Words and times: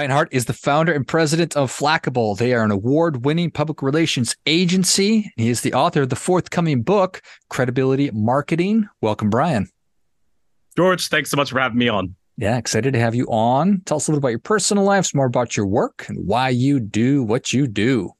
Brian 0.00 0.10
Hart 0.10 0.30
is 0.32 0.46
the 0.46 0.54
founder 0.54 0.94
and 0.94 1.06
president 1.06 1.58
of 1.58 1.70
Flackable. 1.70 2.34
They 2.34 2.54
are 2.54 2.64
an 2.64 2.70
award 2.70 3.26
winning 3.26 3.50
public 3.50 3.82
relations 3.82 4.34
agency. 4.46 5.30
He 5.36 5.50
is 5.50 5.60
the 5.60 5.74
author 5.74 6.00
of 6.00 6.08
the 6.08 6.16
forthcoming 6.16 6.80
book, 6.80 7.20
Credibility 7.50 8.10
Marketing. 8.10 8.88
Welcome, 9.02 9.28
Brian. 9.28 9.68
George, 10.74 11.08
thanks 11.08 11.30
so 11.30 11.36
much 11.36 11.50
for 11.50 11.60
having 11.60 11.76
me 11.76 11.88
on. 11.88 12.16
Yeah, 12.38 12.56
excited 12.56 12.94
to 12.94 12.98
have 12.98 13.14
you 13.14 13.26
on. 13.26 13.82
Tell 13.84 13.98
us 13.98 14.08
a 14.08 14.10
little 14.10 14.20
about 14.20 14.28
your 14.28 14.38
personal 14.38 14.84
life, 14.84 15.04
some 15.04 15.18
more 15.18 15.26
about 15.26 15.54
your 15.54 15.66
work, 15.66 16.06
and 16.08 16.26
why 16.26 16.48
you 16.48 16.80
do 16.80 17.22
what 17.22 17.52
you 17.52 17.66
do. 17.66 18.10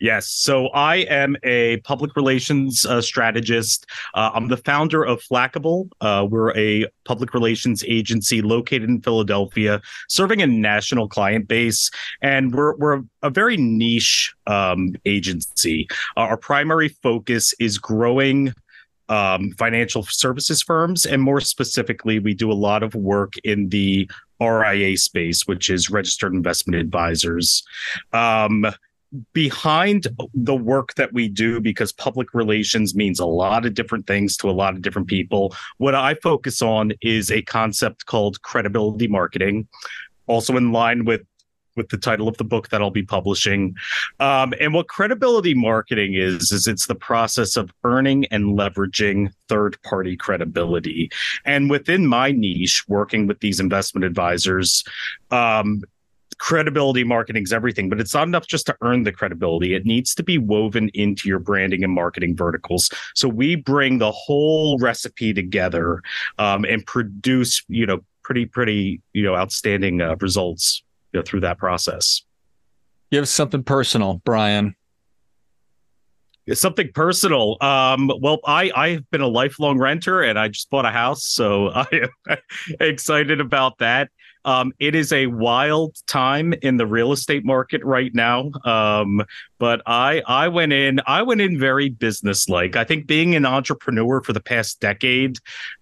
Yes. 0.00 0.30
So 0.30 0.68
I 0.68 0.96
am 0.96 1.36
a 1.42 1.78
public 1.78 2.16
relations 2.16 2.84
uh, 2.84 3.00
strategist. 3.00 3.86
Uh, 4.14 4.30
I'm 4.34 4.48
the 4.48 4.56
founder 4.56 5.04
of 5.04 5.22
Flackable. 5.22 5.88
Uh, 6.00 6.26
we're 6.28 6.54
a 6.56 6.86
public 7.04 7.32
relations 7.34 7.84
agency 7.86 8.42
located 8.42 8.88
in 8.88 9.00
Philadelphia, 9.00 9.80
serving 10.08 10.42
a 10.42 10.46
national 10.46 11.08
client 11.08 11.48
base. 11.48 11.90
And 12.22 12.54
we're, 12.54 12.76
we're 12.76 13.02
a 13.22 13.30
very 13.30 13.56
niche 13.56 14.34
um, 14.46 14.94
agency. 15.04 15.88
our 16.16 16.36
primary 16.36 16.88
focus 16.88 17.54
is 17.58 17.78
growing 17.78 18.52
um, 19.08 19.52
financial 19.52 20.02
services 20.02 20.62
firms. 20.62 21.04
And 21.06 21.22
more 21.22 21.40
specifically, 21.40 22.18
we 22.18 22.34
do 22.34 22.50
a 22.50 22.54
lot 22.54 22.82
of 22.82 22.94
work 22.94 23.34
in 23.44 23.68
the 23.68 24.10
RIA 24.40 24.96
space, 24.96 25.46
which 25.46 25.70
is 25.70 25.90
registered 25.90 26.32
investment 26.32 26.80
advisors. 26.80 27.62
Um, 28.12 28.66
behind 29.32 30.06
the 30.34 30.54
work 30.54 30.94
that 30.94 31.12
we 31.12 31.28
do 31.28 31.60
because 31.60 31.92
public 31.92 32.34
relations 32.34 32.94
means 32.94 33.20
a 33.20 33.26
lot 33.26 33.64
of 33.64 33.74
different 33.74 34.06
things 34.06 34.36
to 34.36 34.48
a 34.48 34.52
lot 34.52 34.74
of 34.74 34.82
different 34.82 35.08
people 35.08 35.54
what 35.78 35.94
i 35.94 36.14
focus 36.14 36.60
on 36.62 36.92
is 37.00 37.30
a 37.30 37.42
concept 37.42 38.06
called 38.06 38.40
credibility 38.42 39.06
marketing 39.06 39.68
also 40.26 40.56
in 40.56 40.72
line 40.72 41.04
with 41.04 41.22
with 41.76 41.88
the 41.88 41.96
title 41.96 42.28
of 42.28 42.36
the 42.36 42.44
book 42.44 42.68
that 42.68 42.80
I'll 42.80 42.90
be 42.90 43.02
publishing. 43.02 43.74
Um, 44.20 44.54
and 44.60 44.72
what 44.72 44.88
credibility 44.88 45.54
marketing 45.54 46.14
is, 46.14 46.52
is 46.52 46.66
it's 46.66 46.86
the 46.86 46.94
process 46.94 47.56
of 47.56 47.72
earning 47.84 48.26
and 48.26 48.58
leveraging 48.58 49.32
third 49.48 49.80
party 49.82 50.16
credibility. 50.16 51.10
And 51.44 51.70
within 51.70 52.06
my 52.06 52.32
niche, 52.32 52.84
working 52.88 53.26
with 53.26 53.40
these 53.40 53.60
investment 53.60 54.04
advisors, 54.04 54.84
um, 55.30 55.82
credibility 56.44 57.04
marketing 57.04 57.42
is 57.42 57.54
everything, 57.54 57.88
but 57.88 57.98
it's 57.98 58.12
not 58.12 58.28
enough 58.28 58.46
just 58.46 58.66
to 58.66 58.76
earn 58.82 59.04
the 59.04 59.10
credibility. 59.10 59.74
It 59.74 59.86
needs 59.86 60.14
to 60.16 60.22
be 60.22 60.36
woven 60.36 60.90
into 60.92 61.26
your 61.26 61.38
branding 61.38 61.82
and 61.82 61.90
marketing 61.90 62.36
verticals. 62.36 62.90
So 63.14 63.28
we 63.28 63.56
bring 63.56 63.96
the 63.96 64.12
whole 64.12 64.76
recipe 64.76 65.32
together 65.32 66.02
um, 66.38 66.66
and 66.66 66.84
produce, 66.84 67.62
you 67.68 67.86
know, 67.86 68.00
pretty, 68.22 68.44
pretty, 68.44 69.00
you 69.14 69.22
know, 69.22 69.34
outstanding 69.34 70.02
uh, 70.02 70.16
results 70.20 70.82
you 71.14 71.20
know, 71.20 71.24
through 71.24 71.40
that 71.40 71.56
process. 71.56 72.20
Give 73.10 73.26
something 73.26 73.62
personal, 73.62 74.20
Brian. 74.26 74.76
Something 76.52 76.90
personal. 76.92 77.56
Um, 77.62 78.10
well, 78.20 78.40
I 78.44 78.70
I've 78.76 79.10
been 79.10 79.22
a 79.22 79.28
lifelong 79.28 79.78
renter 79.78 80.20
and 80.20 80.38
I 80.38 80.48
just 80.48 80.68
bought 80.68 80.84
a 80.84 80.90
house, 80.90 81.24
so 81.24 81.68
I 81.74 81.86
am 82.28 82.36
excited 82.80 83.40
about 83.40 83.78
that. 83.78 84.10
Um, 84.44 84.72
it 84.78 84.94
is 84.94 85.12
a 85.12 85.26
wild 85.26 85.96
time 86.06 86.54
in 86.62 86.76
the 86.76 86.86
real 86.86 87.12
estate 87.12 87.44
market 87.44 87.82
right 87.84 88.14
now. 88.14 88.50
Um, 88.64 89.24
but 89.58 89.82
I 89.86 90.22
I 90.26 90.48
went 90.48 90.72
in 90.72 91.00
I 91.06 91.22
went 91.22 91.40
in 91.40 91.58
very 91.58 91.88
businesslike. 91.88 92.76
I 92.76 92.84
think 92.84 93.06
being 93.06 93.34
an 93.34 93.46
entrepreneur 93.46 94.22
for 94.22 94.32
the 94.32 94.40
past 94.40 94.80
decade 94.80 95.38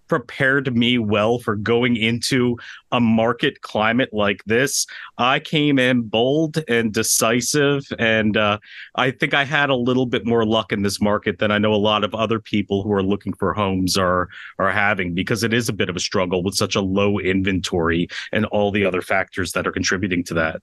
prepared 0.07 0.75
me 0.75 0.97
well 0.97 1.39
for 1.39 1.55
going 1.55 1.95
into 1.95 2.57
a 2.91 2.99
market 2.99 3.61
climate 3.61 4.09
like 4.13 4.43
this. 4.45 4.85
I 5.17 5.39
came 5.39 5.79
in 5.79 6.03
bold 6.03 6.63
and 6.67 6.93
decisive, 6.93 7.85
and 7.97 8.37
uh, 8.37 8.59
I 8.95 9.11
think 9.11 9.33
I 9.33 9.43
had 9.43 9.69
a 9.69 9.75
little 9.75 10.05
bit 10.05 10.25
more 10.25 10.45
luck 10.45 10.71
in 10.71 10.81
this 10.83 11.01
market 11.01 11.39
than 11.39 11.51
I 11.51 11.57
know 11.57 11.73
a 11.73 11.75
lot 11.75 12.03
of 12.03 12.13
other 12.13 12.39
people 12.39 12.83
who 12.83 12.91
are 12.93 13.03
looking 13.03 13.33
for 13.33 13.53
homes 13.53 13.97
are 13.97 14.29
are 14.59 14.71
having 14.71 15.13
because 15.13 15.43
it 15.43 15.53
is 15.53 15.69
a 15.69 15.73
bit 15.73 15.89
of 15.89 15.95
a 15.95 15.99
struggle 15.99 16.43
with 16.43 16.55
such 16.55 16.75
a 16.75 16.81
low 16.81 17.19
inventory 17.19 18.07
and 18.31 18.45
all 18.45 18.71
the 18.71 18.85
other 18.85 19.01
factors 19.01 19.51
that 19.53 19.67
are 19.67 19.71
contributing 19.71 20.23
to 20.25 20.33
that. 20.35 20.61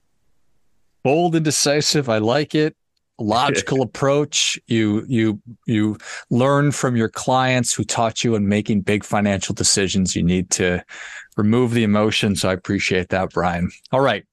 Bold 1.03 1.35
and 1.35 1.43
decisive. 1.43 2.09
I 2.09 2.19
like 2.19 2.53
it 2.53 2.75
logical 3.21 3.81
approach. 3.83 4.59
You 4.67 5.05
you 5.07 5.41
you 5.65 5.97
learn 6.29 6.71
from 6.71 6.95
your 6.95 7.09
clients 7.09 7.73
who 7.73 7.83
taught 7.83 8.23
you 8.23 8.35
in 8.35 8.47
making 8.47 8.81
big 8.81 9.03
financial 9.03 9.55
decisions. 9.55 10.15
You 10.15 10.23
need 10.23 10.49
to 10.51 10.83
remove 11.37 11.71
the 11.71 11.83
emotion 11.83 12.35
so 12.35 12.49
i 12.49 12.53
appreciate 12.53 13.09
that 13.09 13.31
brian. 13.31 13.71
All 13.91 14.01
right. 14.01 14.25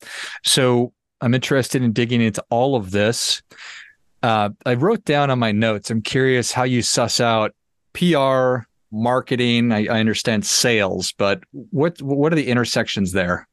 So 0.45 0.93
i'm 1.21 1.35
interested 1.35 1.83
in 1.83 1.93
digging 1.93 2.21
into 2.21 2.45
all 2.51 2.77
of 2.77 2.91
this. 2.91 3.43
Uh, 4.23 4.51
i 4.67 4.75
wrote 4.75 5.05
down 5.05 5.31
on 5.31 5.39
my 5.39 5.53
notes 5.53 5.91
i'm 5.91 6.03
curious 6.03 6.51
how 6.51 6.65
you 6.65 6.83
suss 6.83 7.21
out 7.21 7.55
pr 7.93 8.67
marketing. 8.91 9.71
I, 9.71 9.87
I 9.87 10.01
understand 10.01 10.45
sales 10.45 11.13
but 11.13 11.43
what 11.53 12.01
what 12.03 12.33
are 12.33 12.37
the 12.37 12.49
intersections 12.49 13.13
there 13.13 13.47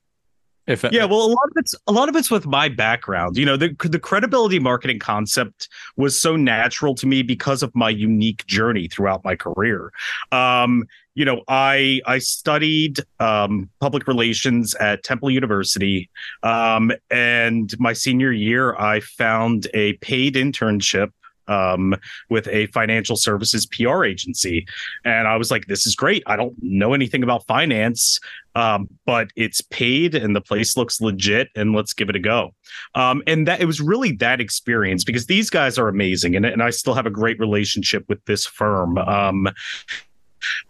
if 0.68 0.84
yeah, 0.92 1.06
well, 1.06 1.22
a 1.22 1.30
lot 1.30 1.46
of 1.46 1.54
it's 1.58 1.76
a 1.88 1.92
lot 1.92 2.10
of 2.10 2.16
it's 2.16 2.32
with 2.32 2.48
my 2.48 2.70
background. 2.70 3.38
You 3.38 3.46
know, 3.46 3.56
the 3.56 3.76
the 3.84 4.00
credibility 4.00 4.58
marketing 4.58 5.00
concept 5.00 5.70
was 5.96 6.20
so 6.20 6.36
natural 6.36 6.96
to 6.96 7.08
me 7.08 7.22
because 7.22 7.62
of 7.62 7.76
my 7.76 7.90
unique 7.90 8.46
journey 8.48 8.88
throughout 8.88 9.24
my 9.24 9.36
career. 9.36 9.92
Um, 10.32 10.86
you 11.14 11.24
know, 11.24 11.44
I 11.48 12.02
I 12.08 12.18
studied 12.18 13.00
um, 13.20 13.70
public 13.80 14.08
relations 14.08 14.74
at 14.76 15.04
Temple 15.04 15.30
University, 15.30 16.10
um, 16.42 16.92
and 17.12 17.74
my 17.80 17.94
senior 17.94 18.32
year, 18.32 18.76
I 18.76 19.02
found 19.02 19.68
a 19.74 19.94
paid 19.94 20.34
internship 20.34 21.12
um, 21.48 21.96
with 22.30 22.48
a 22.48 22.68
financial 22.68 23.16
services 23.16 23.66
PR 23.66 24.06
agency. 24.06 24.66
And 25.04 25.28
I 25.28 25.38
was 25.38 25.52
like, 25.52 25.66
this 25.68 25.86
is 25.86 25.96
great. 25.96 26.24
I 26.26 26.36
don't 26.36 26.56
know 26.62 26.94
anything 26.94 27.24
about 27.24 27.46
finance, 27.48 28.20
um, 28.56 28.88
but 29.06 29.30
it's 29.36 29.62
paid 29.62 30.16
and 30.16 30.36
the 30.36 30.42
place 30.42 30.78
looks 30.78 31.02
legit 31.02 31.50
and 31.56 31.74
let's 31.74 31.94
give 31.94 32.10
it 32.10 32.16
a 32.16 32.20
go. 32.20 32.54
Um, 32.96 33.22
and 33.28 33.48
that 33.48 33.62
it 33.62 33.66
was 33.66 33.82
really 33.82 34.14
that 34.14 34.40
experience 34.40 35.04
because 35.04 35.26
these 35.28 35.50
guys 35.50 35.78
are 35.78 35.88
amazing. 35.88 36.36
And, 36.36 36.46
and 36.46 36.64
I 36.64 36.70
still 36.70 36.94
have 36.94 37.06
a 37.06 37.12
great 37.12 37.40
relationship 37.40 38.06
with 38.08 38.24
this 38.26 38.46
firm. 38.46 38.98
Um, 38.98 39.50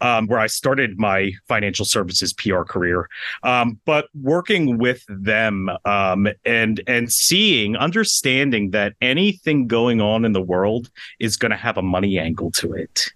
um, 0.00 0.26
where 0.26 0.38
I 0.38 0.46
started 0.46 0.98
my 0.98 1.32
financial 1.48 1.84
services 1.84 2.32
PR 2.32 2.62
career. 2.62 3.08
Um, 3.42 3.80
but 3.84 4.08
working 4.14 4.78
with 4.78 5.04
them 5.08 5.70
um, 5.84 6.28
and 6.44 6.80
and 6.86 7.12
seeing, 7.12 7.76
understanding 7.76 8.70
that 8.70 8.94
anything 9.00 9.66
going 9.66 10.00
on 10.00 10.24
in 10.24 10.32
the 10.32 10.42
world 10.42 10.90
is 11.18 11.36
going 11.36 11.50
to 11.50 11.56
have 11.56 11.76
a 11.76 11.82
money 11.82 12.18
angle 12.18 12.50
to 12.52 12.72
it 12.72 13.12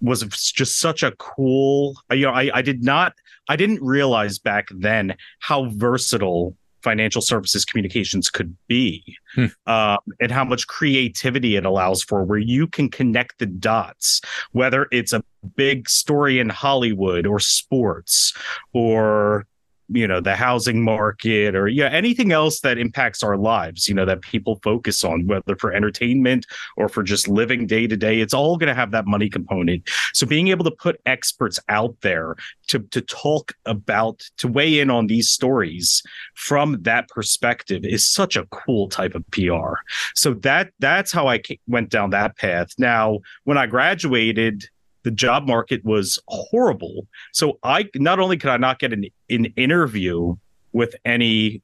was 0.00 0.22
just 0.52 0.78
such 0.78 1.02
a 1.02 1.12
cool. 1.12 1.94
You 2.10 2.26
know, 2.26 2.32
I, 2.32 2.50
I 2.54 2.62
did 2.62 2.82
not. 2.82 3.14
I 3.48 3.56
didn't 3.56 3.82
realize 3.82 4.38
back 4.38 4.68
then 4.70 5.16
how 5.40 5.70
versatile 5.70 6.56
financial 6.82 7.22
services 7.22 7.64
communications 7.64 8.30
could 8.30 8.56
be 8.66 9.16
hmm. 9.34 9.46
uh, 9.66 9.96
and 10.20 10.32
how 10.32 10.44
much 10.44 10.66
creativity 10.66 11.56
it 11.56 11.64
allows 11.64 12.02
for 12.02 12.24
where 12.24 12.38
you 12.38 12.66
can 12.66 12.88
connect 12.88 13.38
the 13.38 13.46
dots 13.46 14.20
whether 14.52 14.86
it's 14.90 15.12
a 15.12 15.22
big 15.56 15.88
story 15.88 16.38
in 16.38 16.48
hollywood 16.48 17.26
or 17.26 17.38
sports 17.38 18.32
or 18.72 19.46
you 19.90 20.06
know 20.06 20.20
the 20.20 20.36
housing 20.36 20.82
market 20.82 21.54
or 21.54 21.68
yeah 21.68 21.88
anything 21.88 22.32
else 22.32 22.60
that 22.60 22.78
impacts 22.78 23.22
our 23.22 23.36
lives 23.36 23.88
you 23.88 23.94
know 23.94 24.04
that 24.04 24.20
people 24.20 24.58
focus 24.62 25.04
on 25.04 25.26
whether 25.26 25.56
for 25.56 25.72
entertainment 25.72 26.46
or 26.76 26.88
for 26.88 27.02
just 27.02 27.28
living 27.28 27.66
day 27.66 27.86
to 27.86 27.96
day 27.96 28.20
it's 28.20 28.34
all 28.34 28.56
going 28.56 28.68
to 28.68 28.74
have 28.74 28.90
that 28.92 29.06
money 29.06 29.28
component. 29.28 29.88
So 30.14 30.26
being 30.26 30.48
able 30.48 30.64
to 30.64 30.70
put 30.70 31.00
experts 31.06 31.58
out 31.68 31.96
there 32.00 32.36
to 32.68 32.78
to 32.78 33.00
talk 33.00 33.52
about 33.66 34.22
to 34.38 34.48
weigh 34.48 34.80
in 34.80 34.90
on 34.90 35.06
these 35.06 35.28
stories 35.28 36.02
from 36.34 36.82
that 36.82 37.08
perspective 37.08 37.84
is 37.84 38.06
such 38.06 38.36
a 38.36 38.46
cool 38.46 38.88
type 38.88 39.14
of 39.14 39.28
PR 39.30 39.74
so 40.14 40.34
that 40.34 40.70
that's 40.78 41.12
how 41.12 41.28
I 41.28 41.40
went 41.66 41.90
down 41.90 42.10
that 42.10 42.36
path. 42.36 42.68
Now 42.78 43.20
when 43.44 43.58
I 43.58 43.66
graduated 43.66 44.68
the 45.02 45.10
job 45.10 45.46
market 45.46 45.84
was 45.84 46.18
horrible. 46.28 47.06
So 47.32 47.58
I 47.62 47.88
not 47.94 48.20
only 48.20 48.36
could 48.36 48.50
I 48.50 48.56
not 48.56 48.78
get 48.78 48.92
an, 48.92 49.06
an 49.28 49.46
interview 49.56 50.36
with 50.72 50.94
any 51.04 51.62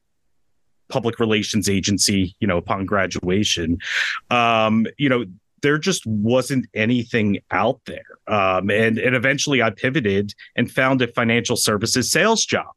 public 0.88 1.18
relations 1.18 1.68
agency, 1.68 2.36
you 2.40 2.46
know, 2.46 2.56
upon 2.56 2.86
graduation, 2.86 3.78
um, 4.30 4.86
you 4.98 5.08
know, 5.08 5.24
there 5.62 5.78
just 5.78 6.06
wasn't 6.06 6.66
anything 6.74 7.38
out 7.50 7.80
there. 7.86 8.04
Um, 8.26 8.70
and 8.70 8.98
and 8.98 9.16
eventually 9.16 9.62
I 9.62 9.70
pivoted 9.70 10.34
and 10.54 10.70
found 10.70 11.02
a 11.02 11.08
financial 11.08 11.56
services 11.56 12.10
sales 12.10 12.44
job. 12.44 12.72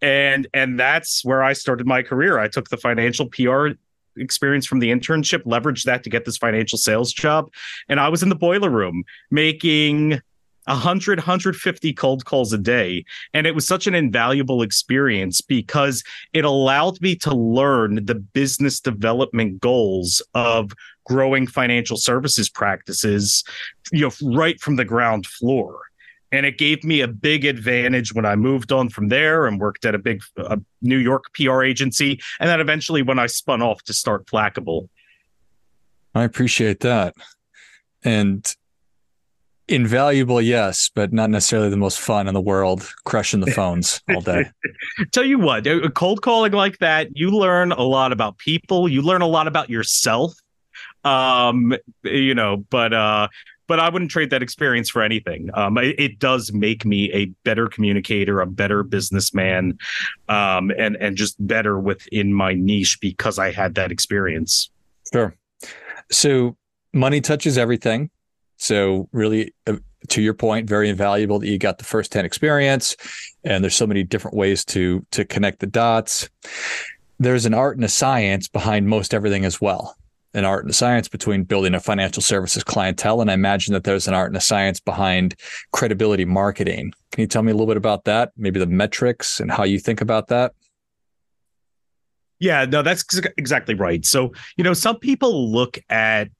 And 0.00 0.46
and 0.52 0.78
that's 0.78 1.24
where 1.24 1.42
I 1.42 1.52
started 1.54 1.86
my 1.86 2.02
career. 2.02 2.38
I 2.38 2.48
took 2.48 2.68
the 2.68 2.76
financial 2.76 3.26
PR 3.28 3.68
experience 4.16 4.66
from 4.66 4.78
the 4.78 4.90
internship, 4.90 5.44
leveraged 5.44 5.84
that 5.84 6.02
to 6.04 6.10
get 6.10 6.24
this 6.24 6.36
financial 6.36 6.78
sales 6.78 7.12
job. 7.12 7.50
And 7.88 8.00
I 8.00 8.08
was 8.08 8.22
in 8.22 8.28
the 8.28 8.34
boiler 8.34 8.70
room 8.70 9.04
making 9.30 10.20
100 10.66 11.18
150 11.18 11.92
cold 11.94 12.24
calls 12.24 12.52
a 12.52 12.58
day 12.58 13.04
and 13.34 13.48
it 13.48 13.54
was 13.54 13.66
such 13.66 13.88
an 13.88 13.96
invaluable 13.96 14.62
experience 14.62 15.40
because 15.40 16.04
it 16.32 16.44
allowed 16.44 17.00
me 17.00 17.16
to 17.16 17.34
learn 17.34 18.04
the 18.04 18.14
business 18.14 18.78
development 18.78 19.60
goals 19.60 20.22
of 20.34 20.72
growing 21.04 21.48
financial 21.48 21.96
services 21.96 22.48
practices 22.48 23.42
you 23.90 24.02
know 24.02 24.36
right 24.36 24.60
from 24.60 24.76
the 24.76 24.84
ground 24.84 25.26
floor 25.26 25.80
and 26.32 26.46
it 26.46 26.58
gave 26.58 26.82
me 26.82 27.02
a 27.02 27.08
big 27.08 27.44
advantage 27.44 28.14
when 28.14 28.24
I 28.24 28.34
moved 28.34 28.72
on 28.72 28.88
from 28.88 29.08
there 29.08 29.46
and 29.46 29.60
worked 29.60 29.84
at 29.84 29.94
a 29.94 29.98
big 29.98 30.22
uh, 30.38 30.56
New 30.80 30.96
York 30.96 31.24
PR 31.34 31.62
agency, 31.62 32.20
and 32.40 32.48
then 32.48 32.60
eventually 32.60 33.02
when 33.02 33.18
I 33.18 33.26
spun 33.26 33.62
off 33.62 33.82
to 33.84 33.92
start 33.92 34.26
Flackable. 34.26 34.88
I 36.14 36.24
appreciate 36.24 36.80
that, 36.80 37.14
and 38.02 38.52
invaluable, 39.68 40.40
yes, 40.40 40.90
but 40.92 41.12
not 41.12 41.30
necessarily 41.30 41.70
the 41.70 41.76
most 41.76 42.00
fun 42.00 42.26
in 42.26 42.34
the 42.34 42.40
world. 42.40 42.90
Crushing 43.04 43.40
the 43.40 43.50
phones 43.52 44.00
all 44.08 44.20
day. 44.20 44.50
Tell 45.12 45.24
you 45.24 45.38
what, 45.38 45.66
cold 45.94 46.22
calling 46.22 46.52
like 46.52 46.78
that, 46.78 47.16
you 47.16 47.30
learn 47.30 47.72
a 47.72 47.82
lot 47.82 48.12
about 48.12 48.38
people. 48.38 48.88
You 48.88 49.02
learn 49.02 49.22
a 49.22 49.26
lot 49.26 49.46
about 49.46 49.70
yourself 49.70 50.34
um 51.04 51.74
you 52.04 52.34
know 52.34 52.58
but 52.70 52.92
uh 52.92 53.26
but 53.72 53.80
I 53.80 53.88
wouldn't 53.88 54.10
trade 54.10 54.28
that 54.28 54.42
experience 54.42 54.90
for 54.90 55.00
anything. 55.00 55.48
Um, 55.54 55.78
it, 55.78 55.98
it, 55.98 56.18
does 56.18 56.52
make 56.52 56.84
me 56.84 57.10
a 57.14 57.24
better 57.42 57.68
communicator, 57.68 58.42
a 58.42 58.46
better 58.46 58.82
businessman, 58.82 59.78
um, 60.28 60.70
and 60.76 60.94
and 60.96 61.16
just 61.16 61.36
better 61.46 61.80
within 61.80 62.34
my 62.34 62.52
niche 62.52 62.98
because 63.00 63.38
I 63.38 63.50
had 63.50 63.74
that 63.76 63.90
experience. 63.90 64.70
Sure. 65.10 65.34
So 66.10 66.58
money 66.92 67.22
touches 67.22 67.56
everything. 67.56 68.10
So 68.58 69.08
really, 69.10 69.54
uh, 69.66 69.76
to 70.08 70.20
your 70.20 70.34
point, 70.34 70.68
very 70.68 70.90
invaluable 70.90 71.38
that 71.38 71.48
you 71.48 71.56
got 71.56 71.78
the 71.78 71.84
first 71.84 72.12
hand 72.12 72.26
experience, 72.26 72.94
and 73.42 73.64
there's 73.64 73.74
so 73.74 73.86
many 73.86 74.04
different 74.04 74.36
ways 74.36 74.66
to 74.66 75.06
to 75.12 75.24
connect 75.24 75.60
the 75.60 75.66
dots. 75.66 76.28
There's 77.18 77.46
an 77.46 77.54
art 77.54 77.78
and 77.78 77.86
a 77.86 77.88
science 77.88 78.48
behind 78.48 78.86
most 78.86 79.14
everything 79.14 79.46
as 79.46 79.62
well 79.62 79.96
an 80.34 80.44
art 80.44 80.64
and 80.64 80.70
a 80.70 80.74
science 80.74 81.08
between 81.08 81.44
building 81.44 81.74
a 81.74 81.80
financial 81.80 82.22
services 82.22 82.64
clientele. 82.64 83.20
And 83.20 83.30
I 83.30 83.34
imagine 83.34 83.74
that 83.74 83.84
there's 83.84 84.08
an 84.08 84.14
art 84.14 84.30
and 84.30 84.36
a 84.36 84.40
science 84.40 84.80
behind 84.80 85.34
credibility 85.72 86.24
marketing. 86.24 86.92
Can 87.10 87.20
you 87.20 87.26
tell 87.26 87.42
me 87.42 87.52
a 87.52 87.54
little 87.54 87.66
bit 87.66 87.76
about 87.76 88.04
that? 88.04 88.32
Maybe 88.36 88.58
the 88.58 88.66
metrics 88.66 89.40
and 89.40 89.50
how 89.50 89.64
you 89.64 89.78
think 89.78 90.00
about 90.00 90.28
that? 90.28 90.52
Yeah, 92.38 92.64
no, 92.64 92.82
that's 92.82 93.04
exactly 93.36 93.74
right. 93.74 94.04
So, 94.04 94.32
you 94.56 94.64
know, 94.64 94.72
some 94.72 94.98
people 94.98 95.52
look 95.52 95.78
at 95.88 96.30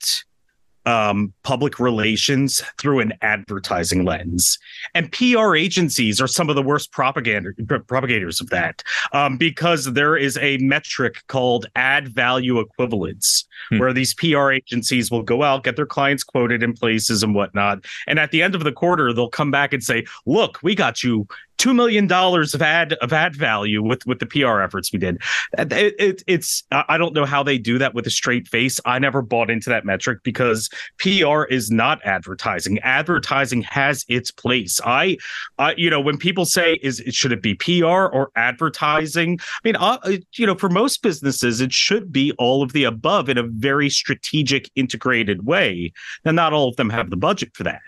um, 0.87 1.32
public 1.43 1.79
relations 1.79 2.62
through 2.79 3.00
an 3.00 3.12
advertising 3.23 4.05
lens. 4.05 4.58
And 4.94 5.12
PR 5.12 5.55
agencies 5.55 6.20
are 6.20 6.26
some 6.26 6.49
of 6.49 6.56
the 6.56 6.62
worst 6.62 6.93
propaganda 6.93 7.50
propagators 7.87 8.40
of 8.40 8.50
that 8.50 8.82
um, 9.12 9.37
because 9.37 9.93
there 9.93 10.17
is 10.17 10.37
a 10.38 10.58
metric 10.58 11.23
called 11.29 11.67
ad 11.76 12.08
value 12.08 12.58
equivalence, 12.61 13.46
hmm. 13.70 13.79
where 13.79 13.93
these 13.93 14.14
PR 14.14 14.52
agencies 14.52 15.11
will 15.11 15.23
go 15.23 15.43
out, 15.43 15.64
get 15.64 15.76
their 15.76 15.87
clients 15.87 16.25
quoted 16.25 16.62
in 16.62 16.73
places 16.73 17.23
and 17.23 17.35
whatnot. 17.35 17.85
And 18.06 18.19
at 18.19 18.31
the 18.31 18.43
end 18.43 18.55
of 18.55 18.64
the 18.64 18.73
quarter, 18.73 19.12
they'll 19.12 19.28
come 19.28 19.50
back 19.50 19.73
and 19.73 19.82
say, 19.82 20.05
look, 20.26 20.58
we 20.62 20.75
got 20.75 21.02
you 21.02 21.26
two 21.58 21.75
million 21.75 22.06
dollars 22.06 22.54
of 22.54 22.62
ad 22.62 22.94
of 22.94 23.12
ad 23.12 23.37
value 23.37 23.82
with 23.82 24.04
with 24.06 24.19
the 24.19 24.26
PR 24.26 24.60
efforts 24.60 24.93
we 24.93 24.99
did. 24.99 25.22
It, 25.58 25.94
it, 25.99 26.22
it's 26.26 26.64
I 26.72 26.99
don't 26.99 27.14
know 27.14 27.25
how 27.25 27.43
they 27.43 27.58
do 27.58 27.78
that 27.78 27.94
with 27.94 28.06
a 28.06 28.10
straight 28.10 28.49
face. 28.49 28.81
I 28.84 28.99
never 28.99 29.22
bought 29.22 29.50
into 29.50 29.70
that 29.70 29.84
metric 29.84 30.20
because 30.22 30.69
PR 30.99 31.44
is 31.44 31.70
not 31.70 32.00
advertising. 32.04 32.78
Advertising 32.81 33.62
has 33.62 34.04
its 34.08 34.31
place. 34.31 34.81
I, 34.84 35.19
I 35.58 35.75
you 35.76 35.90
know, 35.90 36.00
when 36.00 36.19
people 36.19 36.44
say 36.44 36.75
is 36.82 37.02
should 37.10 37.32
it 37.32 37.43
be 37.43 37.54
PR 37.54 37.87
or 37.87 38.31
advertising? 38.37 39.38
I 39.40 39.69
mean, 39.69 39.76
uh, 39.76 39.99
you 40.34 40.46
know, 40.46 40.54
for 40.54 40.69
most 40.69 41.02
businesses, 41.02 41.60
it 41.60 41.72
should 41.72 42.12
be 42.12 42.32
all 42.38 42.62
of 42.62 42.72
the 42.72 42.84
above 42.84 43.28
in 43.28 43.38
a 43.38 43.43
very 43.43 43.90
strategic, 43.90 44.70
integrated 44.75 45.46
way. 45.46 45.93
Now, 46.25 46.32
not 46.32 46.52
all 46.52 46.69
of 46.69 46.76
them 46.76 46.90
have 46.90 47.10
the 47.10 47.16
budget 47.16 47.54
for 47.54 47.64
that. 47.64 47.81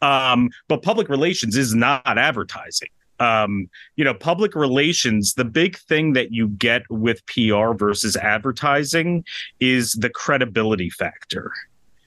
Um, 0.00 0.50
but 0.68 0.82
public 0.82 1.08
relations 1.08 1.56
is 1.56 1.74
not 1.74 2.02
advertising 2.06 2.88
um, 3.20 3.68
you 3.96 4.04
know, 4.04 4.14
public 4.14 4.54
relations, 4.54 5.34
the 5.34 5.44
big 5.44 5.78
thing 5.78 6.12
that 6.14 6.32
you 6.32 6.48
get 6.48 6.82
with 6.90 7.24
PR 7.26 7.72
versus 7.72 8.16
advertising 8.16 9.24
is 9.60 9.92
the 9.94 10.10
credibility 10.10 10.90
factor. 10.90 11.52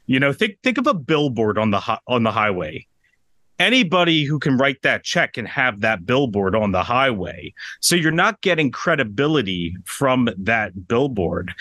You 0.05 0.19
know, 0.19 0.33
think 0.33 0.57
think 0.63 0.77
of 0.77 0.87
a 0.87 0.93
billboard 0.93 1.57
on 1.57 1.71
the 1.71 1.99
on 2.07 2.23
the 2.23 2.31
highway. 2.31 2.85
Anybody 3.59 4.23
who 4.23 4.39
can 4.39 4.57
write 4.57 4.81
that 4.83 5.03
check 5.03 5.33
can 5.33 5.45
have 5.45 5.81
that 5.81 6.05
billboard 6.05 6.55
on 6.55 6.71
the 6.71 6.83
highway. 6.83 7.53
So 7.81 7.95
you're 7.95 8.11
not 8.11 8.39
getting 8.41 8.71
credibility 8.71 9.75
from 9.85 10.29
that 10.37 10.87
billboard 10.87 11.53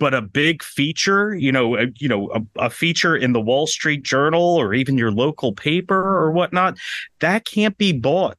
but 0.00 0.14
a 0.14 0.22
big 0.22 0.62
feature, 0.62 1.34
you 1.34 1.52
know, 1.52 1.76
a, 1.76 1.86
you 1.98 2.08
know, 2.08 2.30
a, 2.32 2.64
a, 2.64 2.70
feature 2.70 3.14
in 3.14 3.34
the 3.34 3.40
Wall 3.40 3.66
Street 3.66 4.02
Journal 4.02 4.56
or 4.56 4.72
even 4.72 4.96
your 4.96 5.12
local 5.12 5.52
paper 5.52 5.94
or 5.94 6.32
whatnot, 6.32 6.78
that 7.20 7.44
can't 7.44 7.76
be 7.76 7.92
bought 7.92 8.38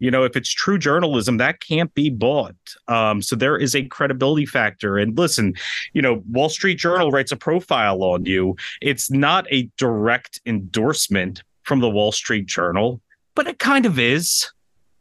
you 0.00 0.10
know 0.10 0.24
if 0.24 0.36
it's 0.36 0.52
true 0.52 0.78
journalism 0.78 1.36
that 1.36 1.60
can't 1.60 1.94
be 1.94 2.10
bought. 2.10 2.56
Um, 2.88 3.22
so 3.22 3.36
there 3.36 3.56
is 3.56 3.74
a 3.74 3.84
credibility 3.84 4.46
factor. 4.46 4.98
And 4.98 5.16
listen 5.16 5.54
you 5.92 6.02
know 6.02 6.22
wall 6.28 6.48
street 6.48 6.78
journal 6.78 7.10
writes 7.10 7.32
a 7.32 7.36
profile 7.36 8.02
on 8.02 8.24
you. 8.24 8.56
It's 8.82 9.10
not 9.10 9.46
a 9.52 9.70
direct 9.76 10.40
endorsement 10.44 11.42
from 11.62 11.80
the 11.80 11.90
wall 11.90 12.12
street 12.12 12.46
journal 12.46 13.00
but 13.36 13.46
it 13.46 13.58
kind 13.58 13.86
of 13.86 13.98
is. 13.98 14.50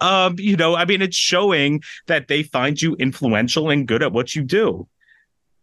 Um, 0.02 0.36
you 0.38 0.56
know 0.56 0.76
i 0.76 0.86
mean 0.86 1.02
it's 1.02 1.18
showing 1.18 1.82
that 2.08 2.30
they 2.30 2.44
find 2.44 2.82
you 2.82 2.96
influential 2.96 3.70
and 3.70 3.86
good 3.86 4.02
at 4.02 4.14
what 4.14 4.34
you 4.34 4.44
do 4.44 4.88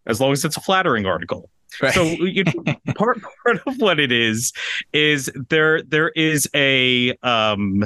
as 0.06 0.20
long 0.20 0.32
as 0.32 0.44
it's 0.44 0.56
a 0.56 0.60
flattering 0.60 1.06
article. 1.06 1.50
Right. 1.82 1.92
So 1.92 2.04
you 2.04 2.44
know, 2.44 2.74
part 2.94 3.18
part 3.44 3.60
of 3.66 3.78
what 3.78 4.00
it 4.00 4.12
is 4.12 4.52
is 4.92 5.30
there 5.50 5.82
there 5.82 6.10
is 6.10 6.48
a 6.54 7.16
um 7.22 7.84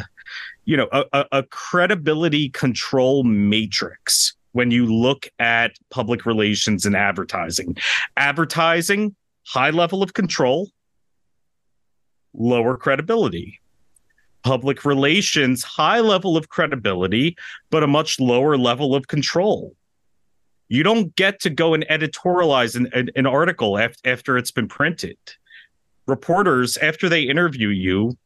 you 0.71 0.77
know 0.77 0.89
a, 0.93 1.27
a 1.33 1.43
credibility 1.43 2.49
control 2.51 3.25
matrix 3.25 4.37
when 4.53 4.71
you 4.71 4.87
look 4.87 5.29
at 5.41 5.73
public 5.91 6.25
relations 6.25 6.87
and 6.87 6.95
advertising. 6.95 7.77
Advertising 8.17 9.17
high 9.45 9.71
level 9.71 10.01
of 10.01 10.15
control 10.15 10.71
lower 12.35 12.77
credibility. 12.77 13.61
Public 14.45 14.85
relations 14.85 15.65
high 15.65 15.99
level 15.99 16.37
of 16.37 16.51
credibility 16.51 17.37
but 17.71 17.83
a 17.83 17.89
much 17.89 18.21
lower 18.21 18.57
level 18.57 18.95
of 18.95 19.09
control. 19.09 19.75
You 20.69 20.85
don't 20.85 21.17
get 21.17 21.41
to 21.41 21.51
go 21.51 21.75
and 21.75 21.85
editorialize 21.91 22.77
an, 22.77 22.89
an, 22.93 23.11
an 23.17 23.27
article 23.27 23.77
after, 23.77 24.09
after 24.09 24.39
it's 24.39 24.53
been 24.53 24.69
printed. 24.69 25.19
Reporters 26.07 26.77
after 26.77 27.09
they 27.09 27.25
interview 27.25 27.71
you 27.71 28.17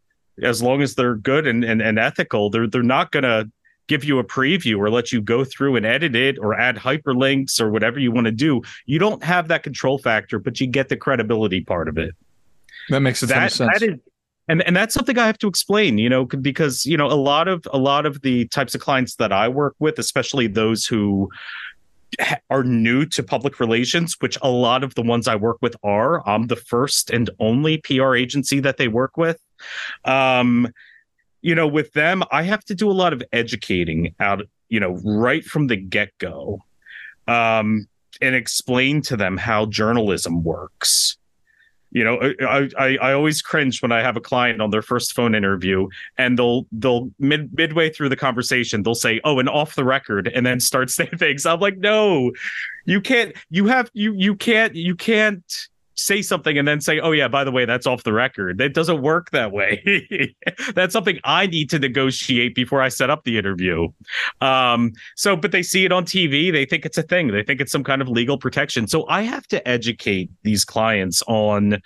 as 0.42 0.62
long 0.62 0.82
as 0.82 0.94
they're 0.94 1.16
good 1.16 1.46
and, 1.46 1.64
and, 1.64 1.80
and 1.80 1.98
ethical, 1.98 2.50
they're 2.50 2.66
they're 2.66 2.82
not 2.82 3.12
gonna 3.12 3.46
give 3.86 4.04
you 4.04 4.18
a 4.18 4.24
preview 4.24 4.78
or 4.78 4.90
let 4.90 5.12
you 5.12 5.20
go 5.20 5.44
through 5.44 5.76
and 5.76 5.84
edit 5.84 6.16
it 6.16 6.38
or 6.38 6.54
add 6.54 6.76
hyperlinks 6.76 7.60
or 7.60 7.70
whatever 7.70 7.98
you 7.98 8.10
want 8.10 8.24
to 8.26 8.32
do. 8.32 8.62
You 8.86 8.98
don't 8.98 9.22
have 9.22 9.48
that 9.48 9.62
control 9.62 9.98
factor, 9.98 10.38
but 10.38 10.60
you 10.60 10.66
get 10.66 10.88
the 10.88 10.96
credibility 10.96 11.60
part 11.60 11.88
of 11.88 11.98
it. 11.98 12.14
That 12.88 13.00
makes 13.00 13.22
a 13.22 13.26
that, 13.26 13.52
sense. 13.52 13.72
That 13.72 13.82
is, 13.82 13.98
and 14.48 14.62
and 14.62 14.76
that's 14.76 14.92
something 14.92 15.18
I 15.18 15.26
have 15.26 15.38
to 15.38 15.48
explain, 15.48 15.98
you 15.98 16.08
know, 16.08 16.24
because 16.26 16.84
you 16.84 16.96
know 16.96 17.06
a 17.06 17.14
lot 17.14 17.48
of 17.48 17.66
a 17.72 17.78
lot 17.78 18.06
of 18.06 18.20
the 18.22 18.46
types 18.48 18.74
of 18.74 18.80
clients 18.80 19.16
that 19.16 19.32
I 19.32 19.48
work 19.48 19.74
with, 19.78 19.98
especially 19.98 20.48
those 20.48 20.84
who 20.84 21.30
are 22.50 22.62
new 22.62 23.06
to 23.06 23.22
public 23.22 23.58
relations, 23.58 24.16
which 24.20 24.38
a 24.42 24.50
lot 24.50 24.84
of 24.84 24.94
the 24.94 25.02
ones 25.02 25.26
I 25.26 25.36
work 25.36 25.58
with 25.62 25.76
are. 25.82 26.26
I'm 26.28 26.46
the 26.46 26.56
first 26.56 27.10
and 27.10 27.30
only 27.38 27.78
PR 27.78 28.14
agency 28.14 28.60
that 28.60 28.76
they 28.76 28.88
work 28.88 29.16
with. 29.16 29.38
Um, 30.04 30.68
you 31.42 31.54
know, 31.54 31.66
with 31.66 31.92
them, 31.92 32.22
I 32.32 32.42
have 32.42 32.64
to 32.66 32.74
do 32.74 32.90
a 32.90 32.92
lot 32.92 33.12
of 33.12 33.22
educating 33.32 34.14
out, 34.18 34.42
you 34.68 34.80
know, 34.80 34.98
right 35.04 35.44
from 35.44 35.66
the 35.66 35.76
get 35.76 36.16
go, 36.18 36.62
um, 37.28 37.86
and 38.22 38.34
explain 38.34 39.02
to 39.02 39.16
them 39.16 39.36
how 39.36 39.66
journalism 39.66 40.42
works. 40.42 41.18
You 41.94 42.02
know, 42.02 42.18
I, 42.40 42.68
I 42.76 42.96
I 42.96 43.12
always 43.12 43.40
cringe 43.40 43.80
when 43.80 43.92
I 43.92 44.02
have 44.02 44.16
a 44.16 44.20
client 44.20 44.60
on 44.60 44.70
their 44.70 44.82
first 44.82 45.14
phone 45.14 45.32
interview, 45.34 45.86
and 46.18 46.36
they'll 46.36 46.66
they'll 46.72 47.10
mid 47.20 47.56
midway 47.56 47.88
through 47.88 48.08
the 48.08 48.16
conversation 48.16 48.82
they'll 48.82 48.96
say, 48.96 49.20
"Oh, 49.22 49.38
and 49.38 49.48
off 49.48 49.76
the 49.76 49.84
record," 49.84 50.26
and 50.34 50.44
then 50.44 50.58
start 50.58 50.90
saying 50.98 51.18
things. 51.18 51.46
I'm 51.46 51.60
like, 51.60 51.78
no, 51.78 52.32
you 52.84 53.00
can't. 53.00 53.36
You 53.48 53.66
have 53.66 53.90
you 53.92 54.12
you 54.14 54.34
can't 54.34 54.74
you 54.74 54.96
can't 54.96 55.44
say 55.94 56.22
something 56.22 56.58
and 56.58 56.66
then 56.66 56.80
say, 56.80 57.00
"Oh 57.00 57.12
yeah, 57.12 57.28
by 57.28 57.44
the 57.44 57.50
way, 57.50 57.64
that's 57.64 57.86
off 57.86 58.02
the 58.02 58.12
record." 58.12 58.58
That 58.58 58.74
doesn't 58.74 59.02
work 59.02 59.30
that 59.30 59.52
way. 59.52 60.34
that's 60.74 60.92
something 60.92 61.18
I 61.24 61.46
need 61.46 61.70
to 61.70 61.78
negotiate 61.78 62.54
before 62.54 62.82
I 62.82 62.88
set 62.88 63.10
up 63.10 63.24
the 63.24 63.38
interview. 63.38 63.88
Um, 64.40 64.92
so, 65.16 65.36
but 65.36 65.52
they 65.52 65.62
see 65.62 65.84
it 65.84 65.92
on 65.92 66.04
TV, 66.04 66.52
they 66.52 66.64
think 66.64 66.84
it's 66.84 66.98
a 66.98 67.02
thing. 67.02 67.28
They 67.28 67.42
think 67.42 67.60
it's 67.60 67.72
some 67.72 67.84
kind 67.84 68.02
of 68.02 68.08
legal 68.08 68.38
protection. 68.38 68.86
So 68.86 69.06
I 69.08 69.22
have 69.22 69.46
to 69.48 69.66
educate 69.66 70.30
these 70.42 70.64
clients 70.64 71.22
on 71.26 71.80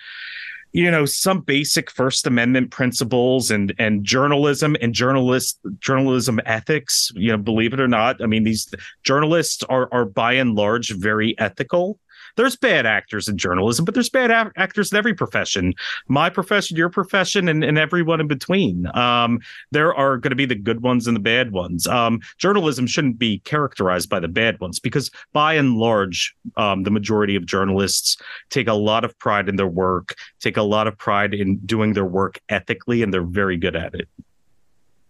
you 0.72 0.90
know 0.90 1.06
some 1.06 1.40
basic 1.40 1.90
first 1.90 2.26
amendment 2.26 2.70
principles 2.70 3.50
and 3.50 3.74
and 3.78 4.04
journalism 4.04 4.76
and 4.82 4.92
journalist 4.92 5.58
journalism 5.78 6.40
ethics 6.44 7.10
you 7.14 7.30
know 7.30 7.38
believe 7.38 7.72
it 7.72 7.80
or 7.80 7.88
not 7.88 8.22
i 8.22 8.26
mean 8.26 8.44
these 8.44 8.68
journalists 9.02 9.62
are 9.64 9.88
are 9.92 10.04
by 10.04 10.32
and 10.34 10.54
large 10.54 10.90
very 10.90 11.38
ethical 11.38 11.98
there's 12.38 12.56
bad 12.56 12.86
actors 12.86 13.28
in 13.28 13.36
journalism, 13.36 13.84
but 13.84 13.94
there's 13.94 14.08
bad 14.08 14.30
a- 14.30 14.52
actors 14.56 14.92
in 14.92 14.96
every 14.96 15.12
profession. 15.12 15.74
My 16.06 16.30
profession, 16.30 16.76
your 16.76 16.88
profession, 16.88 17.48
and, 17.48 17.64
and 17.64 17.76
everyone 17.76 18.20
in 18.20 18.28
between. 18.28 18.86
Um, 18.96 19.40
there 19.72 19.92
are 19.92 20.16
going 20.16 20.30
to 20.30 20.36
be 20.36 20.46
the 20.46 20.54
good 20.54 20.80
ones 20.80 21.06
and 21.06 21.16
the 21.16 21.20
bad 21.20 21.50
ones. 21.52 21.86
Um, 21.88 22.20
journalism 22.38 22.86
shouldn't 22.86 23.18
be 23.18 23.40
characterized 23.40 24.08
by 24.08 24.20
the 24.20 24.28
bad 24.28 24.60
ones 24.60 24.78
because, 24.78 25.10
by 25.32 25.54
and 25.54 25.76
large, 25.76 26.34
um, 26.56 26.84
the 26.84 26.90
majority 26.90 27.34
of 27.34 27.44
journalists 27.44 28.16
take 28.50 28.68
a 28.68 28.74
lot 28.74 29.04
of 29.04 29.18
pride 29.18 29.48
in 29.48 29.56
their 29.56 29.66
work, 29.66 30.14
take 30.40 30.56
a 30.56 30.62
lot 30.62 30.86
of 30.86 30.96
pride 30.96 31.34
in 31.34 31.58
doing 31.58 31.92
their 31.92 32.04
work 32.04 32.40
ethically, 32.48 33.02
and 33.02 33.12
they're 33.12 33.22
very 33.22 33.56
good 33.56 33.74
at 33.74 33.94
it. 33.94 34.08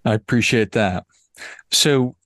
I 0.05 0.15
appreciate 0.15 0.73
that. 0.73 1.05
So 1.71 2.17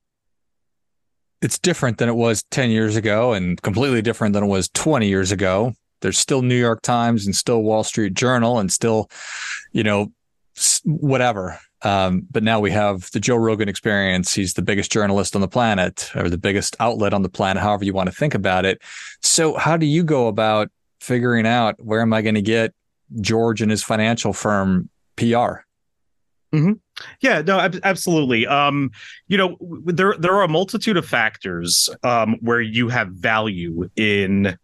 it's 1.42 1.58
different 1.58 1.98
than 1.98 2.08
it 2.08 2.14
was 2.14 2.44
10 2.44 2.70
years 2.70 2.96
ago 2.96 3.32
and 3.32 3.60
completely 3.60 4.00
different 4.00 4.32
than 4.32 4.44
it 4.44 4.46
was 4.46 4.68
20 4.70 5.08
years 5.08 5.32
ago. 5.32 5.74
There's 6.00 6.18
still 6.18 6.40
New 6.42 6.56
York 6.56 6.82
Times 6.82 7.26
and 7.26 7.34
still 7.34 7.62
Wall 7.62 7.84
Street 7.84 8.14
Journal 8.14 8.58
and 8.58 8.72
still, 8.72 9.10
you 9.72 9.82
know, 9.82 10.12
whatever. 10.84 11.58
Um, 11.82 12.26
but 12.30 12.44
now 12.44 12.60
we 12.60 12.70
have 12.70 13.10
the 13.10 13.18
Joe 13.18 13.36
Rogan 13.36 13.68
experience. 13.68 14.32
He's 14.32 14.54
the 14.54 14.62
biggest 14.62 14.92
journalist 14.92 15.34
on 15.34 15.40
the 15.40 15.48
planet 15.48 16.10
or 16.14 16.30
the 16.30 16.38
biggest 16.38 16.76
outlet 16.78 17.12
on 17.12 17.22
the 17.22 17.28
planet, 17.28 17.62
however 17.62 17.84
you 17.84 17.92
want 17.92 18.08
to 18.08 18.14
think 18.14 18.34
about 18.34 18.64
it. 18.64 18.80
So, 19.20 19.56
how 19.56 19.76
do 19.76 19.86
you 19.86 20.04
go 20.04 20.28
about 20.28 20.70
figuring 21.00 21.46
out 21.46 21.74
where 21.82 22.00
am 22.00 22.12
I 22.12 22.22
going 22.22 22.36
to 22.36 22.42
get 22.42 22.72
George 23.20 23.62
and 23.62 23.70
his 23.70 23.82
financial 23.82 24.32
firm 24.32 24.88
PR? 25.16 25.64
Mm-hmm. 26.52 26.72
Yeah, 27.20 27.40
no, 27.40 27.58
ab- 27.58 27.80
absolutely. 27.82 28.46
Um, 28.46 28.90
you 29.26 29.38
know, 29.38 29.56
there 29.86 30.14
there 30.18 30.34
are 30.34 30.42
a 30.42 30.48
multitude 30.48 30.96
of 30.96 31.06
factors 31.06 31.88
um, 32.02 32.36
where 32.40 32.60
you 32.60 32.88
have 32.88 33.08
value 33.08 33.88
in 33.96 34.56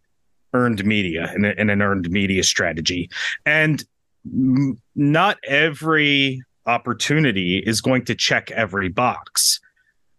earned 0.53 0.85
media 0.85 1.31
in, 1.35 1.45
in 1.45 1.69
an 1.69 1.81
earned 1.81 2.09
media 2.11 2.43
strategy, 2.43 3.09
and 3.45 3.83
m- 4.25 4.79
not 4.95 5.37
every 5.47 6.43
opportunity 6.67 7.57
is 7.57 7.81
going 7.81 8.05
to 8.05 8.13
check 8.13 8.51
every 8.51 8.89
box. 8.89 9.59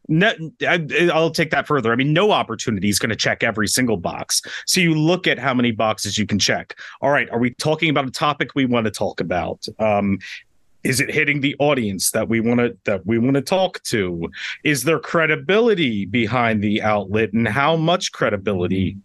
No, 0.09 0.33
I, 0.67 0.79
will 1.15 1.31
take 1.31 1.53
that 1.53 1.69
further. 1.69 1.93
I 1.93 1.97
mean, 1.97 2.13
no 2.13 2.33
opportunity 2.33 2.89
is 2.89 2.99
going 2.99 3.11
to 3.11 3.17
check 3.17 3.45
every 3.45 3.69
single 3.69 3.97
box. 3.97 4.43
So 4.67 4.81
you 4.81 4.93
look 4.93 5.29
at 5.29 5.39
how 5.39 5.55
many 5.55 5.71
boxes 5.71 6.19
you 6.19 6.27
can 6.27 6.41
check. 6.41 6.77
All 7.01 7.11
right, 7.11 7.31
are 7.31 7.39
we 7.39 7.55
talking 7.55 7.91
about 7.91 8.09
a 8.09 8.11
topic 8.11 8.57
we 8.57 8.65
want 8.65 8.87
to 8.87 8.91
talk 8.91 9.21
about? 9.21 9.65
Um, 9.79 10.19
is 10.85 11.01
it 11.01 11.11
hitting 11.11 11.41
the 11.41 11.57
audience 11.59 12.11
that 12.13 12.29
we 12.29 12.41
want 12.41 12.61
to 12.61 12.77
that 12.85 13.07
we 13.07 13.19
want 13.19 13.35
to 13.35 13.43
talk 13.43 13.83
to? 13.85 14.31
Is 14.65 14.85
there 14.85 14.99
credibility 14.99 16.07
behind 16.07 16.63
the 16.63 16.83
outlet 16.83 17.33
and 17.33 17.47
how 17.47 17.77
much 17.77 18.13
credibility 18.13 18.97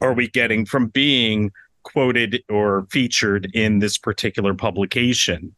are 0.00 0.12
we 0.12 0.28
getting 0.28 0.64
from 0.64 0.88
being 0.88 1.52
quoted 1.82 2.42
or 2.50 2.86
featured 2.90 3.50
in 3.54 3.78
this 3.78 3.96
particular 3.96 4.54
publication? 4.54 5.54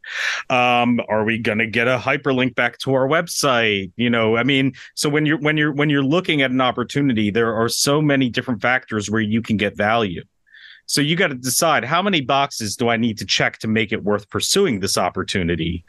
Um, 0.49 1.01
are 1.09 1.25
we 1.25 1.39
going 1.39 1.59
to 1.59 1.67
get 1.67 1.89
a 1.89 1.99
hyperlink 1.99 2.55
back 2.55 2.79
to 2.79 2.95
our 2.95 3.09
website? 3.09 3.93
You 3.97 4.11
know 4.11 4.37
i 4.37 4.43
mean 4.43 4.73
so 4.95 5.09
when 5.09 5.27
you're 5.27 5.39
when 5.39 5.57
you're 5.57 5.73
when 5.73 5.91
you're 5.91 6.03
looking 6.03 6.43
at 6.43 6.51
an 6.51 6.61
opportunity 6.61 7.31
there 7.31 7.55
are 7.55 7.69
so 7.69 8.01
many 8.01 8.29
different 8.29 8.63
factors 8.63 9.11
where 9.11 9.21
you 9.21 9.43
can 9.43 9.57
get 9.57 9.77
value 9.77 10.23
so 10.91 11.01
you 11.01 11.15
got 11.15 11.29
to 11.29 11.37
decide 11.37 11.85
how 11.85 12.03
many 12.03 12.21
boxes 12.21 12.75
do 12.75 12.89
I 12.89 12.97
need 12.97 13.17
to 13.19 13.25
check 13.25 13.59
to 13.59 13.69
make 13.69 13.93
it 13.93 14.03
worth 14.03 14.29
pursuing 14.29 14.81
this 14.81 14.99
opportunity. 14.99 15.85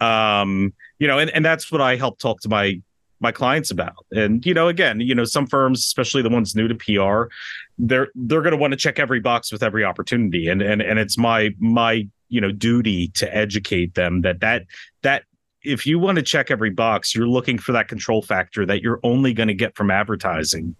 Um, 0.00 0.72
you 0.98 1.06
know, 1.06 1.18
and, 1.18 1.28
and 1.32 1.44
that's 1.44 1.70
what 1.70 1.82
I 1.82 1.96
help 1.96 2.18
talk 2.18 2.40
to 2.40 2.48
my 2.48 2.80
my 3.20 3.30
clients 3.30 3.70
about. 3.70 4.06
And 4.10 4.46
you 4.46 4.54
know, 4.54 4.68
again, 4.68 5.00
you 5.00 5.14
know, 5.14 5.24
some 5.24 5.46
firms, 5.46 5.80
especially 5.80 6.22
the 6.22 6.30
ones 6.30 6.56
new 6.56 6.66
to 6.66 6.74
PR, 6.74 7.30
they're 7.76 8.08
they're 8.14 8.40
going 8.40 8.52
to 8.52 8.56
want 8.56 8.70
to 8.70 8.78
check 8.78 8.98
every 8.98 9.20
box 9.20 9.52
with 9.52 9.62
every 9.62 9.84
opportunity, 9.84 10.48
and 10.48 10.62
and 10.62 10.80
and 10.80 10.98
it's 10.98 11.18
my 11.18 11.54
my 11.58 12.08
you 12.30 12.40
know 12.40 12.50
duty 12.50 13.08
to 13.08 13.36
educate 13.36 13.96
them 13.96 14.22
that 14.22 14.40
that 14.40 14.64
that 15.02 15.24
if 15.62 15.84
you 15.84 15.98
want 15.98 16.16
to 16.16 16.22
check 16.22 16.50
every 16.50 16.70
box, 16.70 17.14
you're 17.14 17.28
looking 17.28 17.58
for 17.58 17.72
that 17.72 17.88
control 17.88 18.22
factor 18.22 18.64
that 18.64 18.80
you're 18.80 19.00
only 19.02 19.34
going 19.34 19.48
to 19.48 19.54
get 19.54 19.76
from 19.76 19.90
advertising 19.90 20.74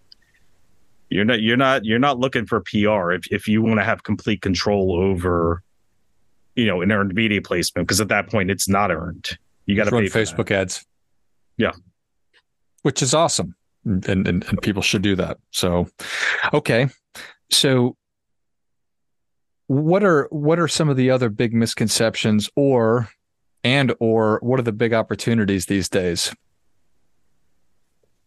you're 1.09 1.25
not 1.25 1.41
you're 1.41 1.57
not 1.57 1.85
you're 1.85 1.99
not 1.99 2.19
looking 2.19 2.45
for 2.45 2.61
PR 2.61 3.11
if 3.11 3.31
if 3.31 3.47
you 3.47 3.61
want 3.61 3.79
to 3.79 3.83
have 3.83 4.03
complete 4.03 4.41
control 4.41 4.95
over 4.95 5.63
you 6.55 6.65
know 6.65 6.81
an 6.81 6.91
earned 6.91 7.13
media 7.13 7.41
placement 7.41 7.87
because 7.87 8.01
at 8.01 8.09
that 8.09 8.29
point 8.29 8.51
it's 8.51 8.67
not 8.67 8.91
earned. 8.91 9.37
You 9.65 9.75
got 9.75 9.85
to 9.85 9.91
run 9.91 10.05
Facebook 10.05 10.49
that. 10.49 10.61
ads. 10.61 10.85
Yeah, 11.57 11.71
which 12.83 13.01
is 13.01 13.13
awesome, 13.13 13.55
and, 13.85 14.05
and 14.07 14.27
and 14.27 14.61
people 14.61 14.81
should 14.81 15.01
do 15.01 15.15
that. 15.15 15.37
So, 15.51 15.87
okay, 16.53 16.89
so 17.49 17.95
what 19.67 20.03
are 20.03 20.27
what 20.31 20.59
are 20.59 20.67
some 20.67 20.89
of 20.89 20.97
the 20.97 21.11
other 21.11 21.29
big 21.29 21.53
misconceptions 21.53 22.49
or 22.55 23.09
and 23.63 23.93
or 23.99 24.39
what 24.41 24.59
are 24.59 24.63
the 24.63 24.71
big 24.71 24.93
opportunities 24.93 25.65
these 25.67 25.89
days? 25.89 26.33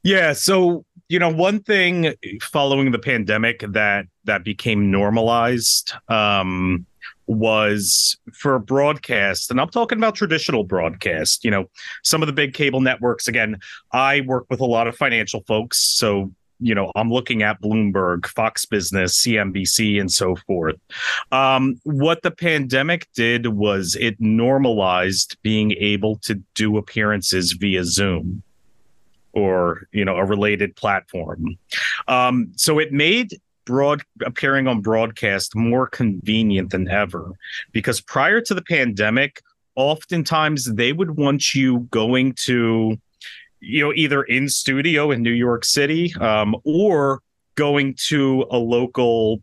Yeah, 0.04 0.32
so 0.32 0.84
you 1.12 1.18
know, 1.18 1.28
one 1.28 1.60
thing 1.60 2.14
following 2.40 2.90
the 2.90 2.98
pandemic 2.98 3.62
that 3.68 4.06
that 4.24 4.44
became 4.44 4.90
normalized 4.90 5.92
um, 6.08 6.86
was 7.26 8.16
for 8.32 8.58
broadcast, 8.58 9.50
and 9.50 9.60
I'm 9.60 9.68
talking 9.68 9.98
about 9.98 10.14
traditional 10.14 10.64
broadcast. 10.64 11.44
You 11.44 11.50
know, 11.50 11.66
some 12.02 12.22
of 12.22 12.28
the 12.28 12.32
big 12.32 12.54
cable 12.54 12.80
networks. 12.80 13.28
Again, 13.28 13.58
I 13.92 14.22
work 14.22 14.46
with 14.48 14.60
a 14.60 14.64
lot 14.64 14.86
of 14.86 14.96
financial 14.96 15.42
folks, 15.46 15.78
so 15.78 16.32
you 16.64 16.76
know 16.76 16.92
i'm 16.94 17.10
looking 17.10 17.42
at 17.42 17.60
bloomberg 17.60 18.24
fox 18.26 18.64
business 18.66 19.20
cnbc 19.20 20.00
and 20.00 20.12
so 20.12 20.36
forth 20.46 20.76
um, 21.32 21.74
what 21.82 22.22
the 22.22 22.30
pandemic 22.30 23.08
did 23.16 23.48
was 23.48 23.96
it 23.98 24.14
normalized 24.20 25.36
being 25.42 25.72
able 25.72 26.18
to 26.18 26.36
do 26.54 26.76
appearances 26.76 27.52
via 27.52 27.84
zoom 27.84 28.44
or 29.32 29.88
you 29.92 30.04
know 30.04 30.16
a 30.16 30.24
related 30.24 30.76
platform. 30.76 31.56
Um, 32.08 32.52
so 32.56 32.78
it 32.78 32.92
made 32.92 33.40
broad 33.64 34.02
appearing 34.24 34.66
on 34.66 34.80
broadcast 34.80 35.54
more 35.54 35.86
convenient 35.86 36.70
than 36.70 36.88
ever 36.88 37.32
because 37.70 38.00
prior 38.00 38.40
to 38.40 38.54
the 38.54 38.62
pandemic 38.62 39.40
oftentimes 39.76 40.64
they 40.74 40.92
would 40.92 41.16
want 41.16 41.54
you 41.54 41.80
going 41.90 42.34
to 42.34 42.96
you 43.60 43.84
know 43.84 43.92
either 43.94 44.22
in 44.24 44.48
studio 44.48 45.10
in 45.10 45.22
new 45.22 45.30
york 45.30 45.64
city 45.64 46.12
um, 46.20 46.56
or 46.64 47.20
going 47.54 47.94
to 47.96 48.44
a 48.50 48.58
local 48.58 49.40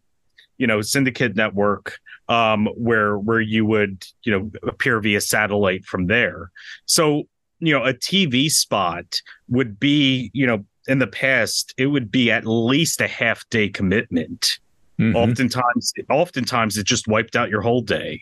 you 0.57 0.67
know 0.67 0.81
syndicate 0.81 1.35
network 1.35 1.97
um, 2.27 2.67
where 2.75 3.17
where 3.17 3.41
you 3.41 3.65
would 3.65 4.05
you 4.23 4.31
know 4.31 4.51
appear 4.67 4.99
via 4.99 5.21
satellite 5.21 5.85
from 5.85 6.07
there 6.07 6.51
so 6.85 7.23
you 7.59 7.73
know 7.73 7.83
a 7.83 7.93
tv 7.93 8.49
spot 8.49 9.21
would 9.47 9.79
be 9.79 10.31
you 10.33 10.45
know 10.45 10.63
in 10.87 10.99
the 10.99 11.07
past 11.07 11.73
it 11.77 11.87
would 11.87 12.11
be 12.11 12.31
at 12.31 12.45
least 12.45 13.01
a 13.01 13.07
half 13.07 13.47
day 13.49 13.69
commitment 13.69 14.59
mm-hmm. 14.99 15.15
oftentimes 15.15 15.93
oftentimes 16.09 16.77
it 16.77 16.85
just 16.85 17.07
wiped 17.07 17.35
out 17.35 17.49
your 17.49 17.61
whole 17.61 17.81
day 17.81 18.21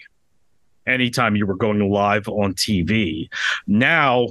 anytime 0.86 1.36
you 1.36 1.46
were 1.46 1.56
going 1.56 1.80
live 1.92 2.28
on 2.28 2.54
tv 2.54 3.28
now 3.68 4.28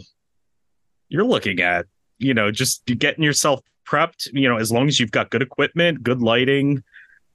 you're 1.08 1.24
looking 1.24 1.60
at 1.60 1.86
you 2.18 2.34
know 2.34 2.50
just 2.50 2.84
getting 2.98 3.24
yourself 3.24 3.60
prepped 3.86 4.28
you 4.32 4.48
know 4.48 4.56
as 4.56 4.72
long 4.72 4.88
as 4.88 4.98
you've 4.98 5.12
got 5.12 5.30
good 5.30 5.42
equipment 5.42 6.02
good 6.02 6.20
lighting 6.20 6.82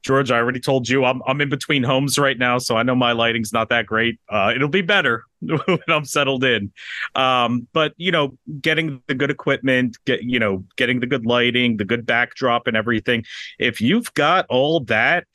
George, 0.04 0.32
I 0.32 0.38
already 0.38 0.60
told 0.60 0.90
you 0.90 1.06
I'm 1.06 1.22
I'm 1.28 1.42
in 1.42 1.50
between 1.50 1.84
homes 1.84 2.18
right 2.18 2.38
now, 2.38 2.58
so 2.58 2.76
I 2.76 2.84
know 2.84 2.96
my 2.96 3.12
lighting's 3.12 3.54
not 3.54 3.70
that 3.70 3.86
great. 3.86 4.20
Uh, 4.30 4.52
it'll 4.56 4.68
be 4.68 4.82
better 4.82 5.24
when 5.42 5.80
I'm 5.88 6.06
settled 6.06 6.44
in. 6.44 6.72
Um, 7.16 7.68
but 7.74 7.94
you 7.98 8.12
know, 8.12 8.38
getting 8.62 9.02
the 9.08 9.14
good 9.14 9.30
equipment, 9.30 9.98
get 10.06 10.24
you 10.24 10.40
know, 10.40 10.64
getting 10.76 11.00
the 11.00 11.08
good 11.08 11.26
lighting, 11.26 11.78
the 11.78 11.86
good 11.86 12.06
backdrop, 12.06 12.68
and 12.68 12.76
everything. 12.76 13.26
If 13.60 13.80
you've 13.80 14.12
got 14.16 14.46
all 14.50 14.80
that, 14.86 15.28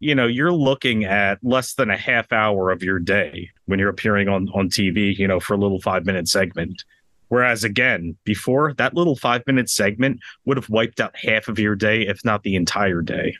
you 0.00 0.14
know, 0.14 0.26
you're 0.26 0.52
looking 0.52 1.04
at 1.04 1.38
less 1.42 1.74
than 1.74 1.90
a 1.90 1.96
half 1.96 2.32
hour 2.32 2.70
of 2.70 2.82
your 2.82 2.98
day 2.98 3.50
when 3.66 3.78
you're 3.78 3.90
appearing 3.90 4.28
on 4.28 4.48
on 4.54 4.70
TV. 4.70 5.16
You 5.16 5.28
know, 5.28 5.40
for 5.40 5.54
a 5.54 5.58
little 5.58 5.80
five 5.80 6.06
minute 6.06 6.28
segment. 6.28 6.84
Whereas 7.28 7.62
again, 7.62 8.16
before 8.24 8.72
that 8.78 8.94
little 8.94 9.14
five 9.14 9.42
minute 9.46 9.68
segment 9.68 10.20
would 10.46 10.56
have 10.56 10.70
wiped 10.70 10.98
out 10.98 11.14
half 11.14 11.48
of 11.48 11.58
your 11.58 11.76
day, 11.76 12.06
if 12.06 12.24
not 12.24 12.42
the 12.42 12.56
entire 12.56 13.02
day. 13.02 13.36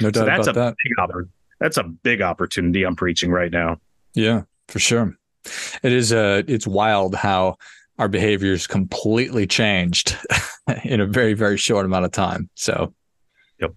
No 0.00 0.10
doubt 0.10 0.20
so 0.20 0.26
that's 0.26 0.46
about 0.46 0.56
a 0.56 0.60
that. 0.60 0.76
Big, 0.84 1.28
that's 1.58 1.76
a 1.76 1.84
big 1.84 2.22
opportunity 2.22 2.84
I'm 2.84 2.96
preaching 2.96 3.30
right 3.30 3.50
now. 3.50 3.78
Yeah, 4.14 4.42
for 4.68 4.78
sure. 4.78 5.16
It 5.82 5.92
is 5.92 6.12
uh 6.12 6.42
it's 6.46 6.66
wild 6.66 7.14
how 7.14 7.56
our 7.98 8.08
behaviors 8.08 8.66
completely 8.66 9.46
changed 9.46 10.16
in 10.84 11.00
a 11.00 11.06
very 11.06 11.34
very 11.34 11.56
short 11.56 11.86
amount 11.86 12.04
of 12.04 12.12
time. 12.12 12.48
So 12.54 12.94
Yep. 13.60 13.72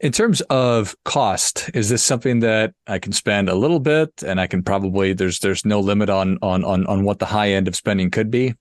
In 0.00 0.12
terms 0.12 0.40
of 0.42 0.96
cost, 1.04 1.70
is 1.74 1.88
this 1.88 2.02
something 2.02 2.40
that 2.40 2.74
I 2.86 2.98
can 2.98 3.12
spend 3.12 3.48
a 3.48 3.54
little 3.54 3.80
bit 3.80 4.22
and 4.26 4.40
I 4.40 4.46
can 4.46 4.62
probably 4.62 5.12
there's 5.12 5.40
there's 5.40 5.64
no 5.64 5.80
limit 5.80 6.10
on 6.10 6.38
on 6.42 6.64
on 6.64 6.86
on 6.86 7.04
what 7.04 7.18
the 7.18 7.26
high 7.26 7.50
end 7.50 7.68
of 7.68 7.76
spending 7.76 8.10
could 8.10 8.30
be? 8.30 8.54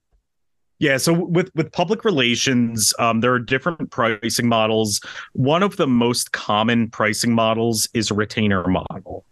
Yeah, 0.79 0.95
so 0.95 1.11
with 1.11 1.51
with 1.55 1.73
public 1.73 2.05
relations, 2.05 2.93
um, 2.99 3.19
there 3.19 3.33
are 3.33 3.39
different 3.39 3.91
pricing 3.91 4.47
models. 4.47 5.01
One 5.33 5.61
of 5.61 5.75
the 5.75 5.87
most 5.87 6.31
common 6.31 6.89
pricing 6.89 7.33
models 7.33 7.89
is 7.93 8.11
a 8.11 8.13
retainer 8.13 8.65
model, 8.65 9.25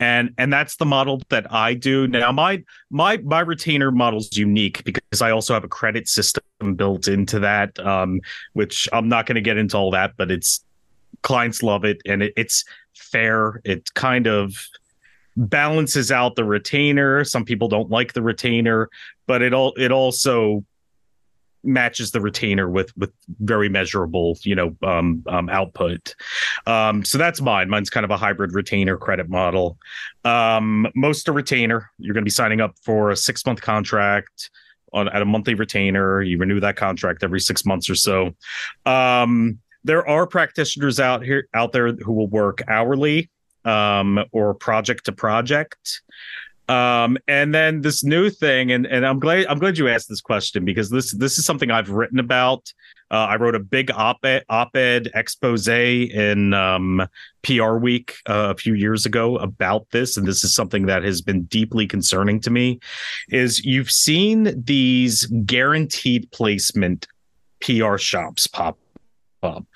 and 0.00 0.30
and 0.38 0.50
that's 0.50 0.76
the 0.76 0.86
model 0.86 1.20
that 1.28 1.52
I 1.52 1.74
do 1.74 2.06
now. 2.08 2.32
My 2.32 2.64
my 2.88 3.18
my 3.18 3.40
retainer 3.40 3.90
model 3.90 4.20
is 4.20 4.34
unique 4.36 4.82
because 4.84 5.20
I 5.20 5.30
also 5.30 5.52
have 5.52 5.62
a 5.62 5.68
credit 5.68 6.08
system 6.08 6.74
built 6.74 7.06
into 7.06 7.38
that, 7.40 7.78
um, 7.80 8.22
which 8.54 8.88
I'm 8.90 9.08
not 9.10 9.26
going 9.26 9.36
to 9.36 9.42
get 9.42 9.58
into 9.58 9.76
all 9.76 9.90
that, 9.90 10.12
but 10.16 10.30
it's 10.30 10.64
clients 11.22 11.62
love 11.62 11.84
it 11.84 12.00
and 12.06 12.22
it, 12.22 12.32
it's 12.34 12.64
fair. 12.94 13.60
It 13.64 13.92
kind 13.92 14.26
of 14.26 14.56
balances 15.36 16.10
out 16.10 16.36
the 16.36 16.44
retainer. 16.44 17.24
Some 17.24 17.44
people 17.44 17.68
don't 17.68 17.90
like 17.90 18.14
the 18.14 18.22
retainer, 18.22 18.88
but 19.26 19.42
it 19.42 19.52
all 19.52 19.74
it 19.76 19.92
also 19.92 20.64
matches 21.64 22.10
the 22.10 22.20
retainer 22.20 22.68
with 22.68 22.96
with 22.96 23.12
very 23.40 23.68
measurable 23.68 24.38
you 24.42 24.54
know 24.54 24.76
um, 24.82 25.22
um, 25.28 25.48
output. 25.48 26.14
Um, 26.66 27.04
so 27.04 27.18
that's 27.18 27.40
mine. 27.40 27.68
Mine's 27.68 27.90
kind 27.90 28.04
of 28.04 28.10
a 28.10 28.16
hybrid 28.16 28.54
retainer 28.54 28.96
credit 28.96 29.28
model. 29.28 29.78
Um, 30.24 30.86
most 30.94 31.28
a 31.28 31.32
retainer 31.32 31.90
you're 31.98 32.14
going 32.14 32.22
to 32.22 32.26
be 32.26 32.30
signing 32.30 32.60
up 32.60 32.74
for 32.82 33.10
a 33.10 33.16
six 33.16 33.44
month 33.46 33.60
contract 33.60 34.50
on 34.92 35.08
at 35.08 35.22
a 35.22 35.24
monthly 35.24 35.54
retainer. 35.54 36.22
You 36.22 36.38
renew 36.38 36.60
that 36.60 36.76
contract 36.76 37.22
every 37.22 37.40
six 37.40 37.64
months 37.64 37.90
or 37.90 37.94
so. 37.94 38.34
Um, 38.86 39.58
there 39.82 40.08
are 40.08 40.26
practitioners 40.26 40.98
out 40.98 41.22
here 41.22 41.48
out 41.54 41.72
there 41.72 41.92
who 41.92 42.12
will 42.12 42.28
work 42.28 42.62
hourly 42.68 43.30
um, 43.64 44.24
or 44.32 44.54
project 44.54 45.06
to 45.06 45.12
project 45.12 46.02
um, 46.68 47.18
and 47.28 47.54
then 47.54 47.82
this 47.82 48.02
new 48.02 48.30
thing, 48.30 48.72
and 48.72 48.86
and 48.86 49.06
I'm 49.06 49.18
glad 49.18 49.46
I'm 49.46 49.58
glad 49.58 49.76
you 49.76 49.88
asked 49.88 50.08
this 50.08 50.22
question 50.22 50.64
because 50.64 50.88
this 50.88 51.12
this 51.12 51.38
is 51.38 51.44
something 51.44 51.70
I've 51.70 51.90
written 51.90 52.18
about. 52.18 52.72
Uh, 53.10 53.26
I 53.28 53.36
wrote 53.36 53.54
a 53.54 53.60
big 53.60 53.90
op-ed, 53.90 54.44
op-ed 54.48 55.10
expose 55.14 55.68
in 55.68 56.54
um, 56.54 57.06
PR 57.42 57.74
Week 57.76 58.16
uh, 58.26 58.52
a 58.52 58.56
few 58.56 58.74
years 58.74 59.04
ago 59.04 59.36
about 59.36 59.86
this, 59.90 60.16
and 60.16 60.26
this 60.26 60.42
is 60.42 60.54
something 60.54 60.86
that 60.86 61.04
has 61.04 61.20
been 61.20 61.42
deeply 61.44 61.86
concerning 61.86 62.40
to 62.40 62.50
me. 62.50 62.80
Is 63.28 63.64
you've 63.64 63.90
seen 63.90 64.64
these 64.64 65.26
guaranteed 65.44 66.30
placement 66.32 67.06
PR 67.60 67.98
shops 67.98 68.46
pop 68.46 68.78
up 69.42 69.66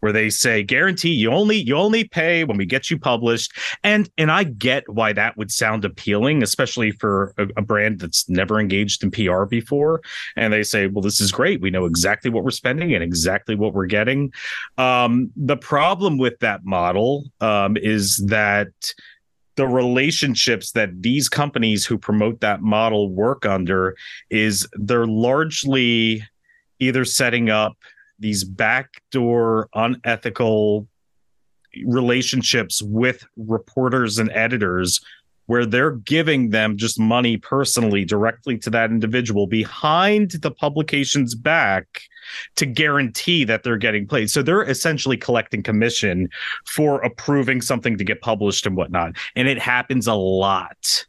where 0.00 0.12
they 0.12 0.30
say 0.30 0.62
guarantee 0.62 1.12
you 1.12 1.30
only 1.30 1.56
you 1.56 1.76
only 1.76 2.04
pay 2.04 2.44
when 2.44 2.56
we 2.56 2.66
get 2.66 2.90
you 2.90 2.98
published. 2.98 3.52
And 3.82 4.08
and 4.18 4.30
i 4.30 4.44
get 4.44 4.88
why 4.88 5.12
that 5.12 5.36
would 5.36 5.50
sound 5.50 5.84
appealing 5.84 6.42
especially 6.42 6.90
for 6.92 7.34
a, 7.38 7.46
a, 7.56 7.62
brand 7.62 8.00
that's 8.00 8.28
never 8.28 8.58
engaged 8.58 9.02
in 9.02 9.10
pr 9.10 9.44
before. 9.44 10.00
And 10.36 10.52
they 10.52 10.62
say 10.62 10.86
well 10.86 11.02
this 11.02 11.20
is 11.20 11.32
great. 11.32 11.60
We 11.60 11.70
know 11.70 11.84
exactly 11.84 12.30
what 12.30 12.44
we're 12.44 12.50
spending 12.50 12.94
and 12.94 13.02
exactly 13.02 13.54
what 13.54 13.74
we're 13.74 13.86
getting. 13.86 14.32
Um, 14.76 15.30
the 15.36 15.56
problem 15.56 16.18
with 16.18 16.38
that 16.40 16.64
model 16.64 17.24
um, 17.40 17.76
is 17.76 18.16
that 18.28 18.68
the 19.58 19.66
relationships 19.66 20.70
that 20.70 21.02
these 21.02 21.28
companies 21.28 21.84
who 21.84 21.98
promote 21.98 22.40
that 22.40 22.62
model 22.62 23.10
work 23.10 23.44
under 23.44 23.96
is 24.30 24.68
they're 24.74 25.06
largely 25.06 26.22
either 26.78 27.04
setting 27.04 27.50
up 27.50 27.76
these 28.18 28.44
backdoor 28.44 29.68
unethical 29.74 30.88
relationships 31.84 32.82
with 32.82 33.24
reporters 33.36 34.18
and 34.18 34.30
editors 34.32 35.00
where 35.46 35.64
they're 35.64 35.92
giving 35.92 36.50
them 36.50 36.76
just 36.76 37.00
money 37.00 37.38
personally 37.38 38.04
directly 38.04 38.58
to 38.58 38.68
that 38.68 38.90
individual 38.90 39.46
behind 39.46 40.32
the 40.42 40.50
publication's 40.50 41.34
back 41.34 42.02
to 42.54 42.66
guarantee 42.66 43.44
that 43.44 43.62
they're 43.62 43.78
getting 43.78 44.06
played. 44.06 44.30
So 44.30 44.42
they're 44.42 44.62
essentially 44.62 45.16
collecting 45.16 45.62
commission 45.62 46.28
for 46.66 47.00
approving 47.00 47.62
something 47.62 47.96
to 47.96 48.04
get 48.04 48.20
published 48.20 48.66
and 48.66 48.76
whatnot. 48.76 49.16
And 49.36 49.48
it 49.48 49.58
happens 49.58 50.06
a 50.06 50.14
lot 50.14 51.06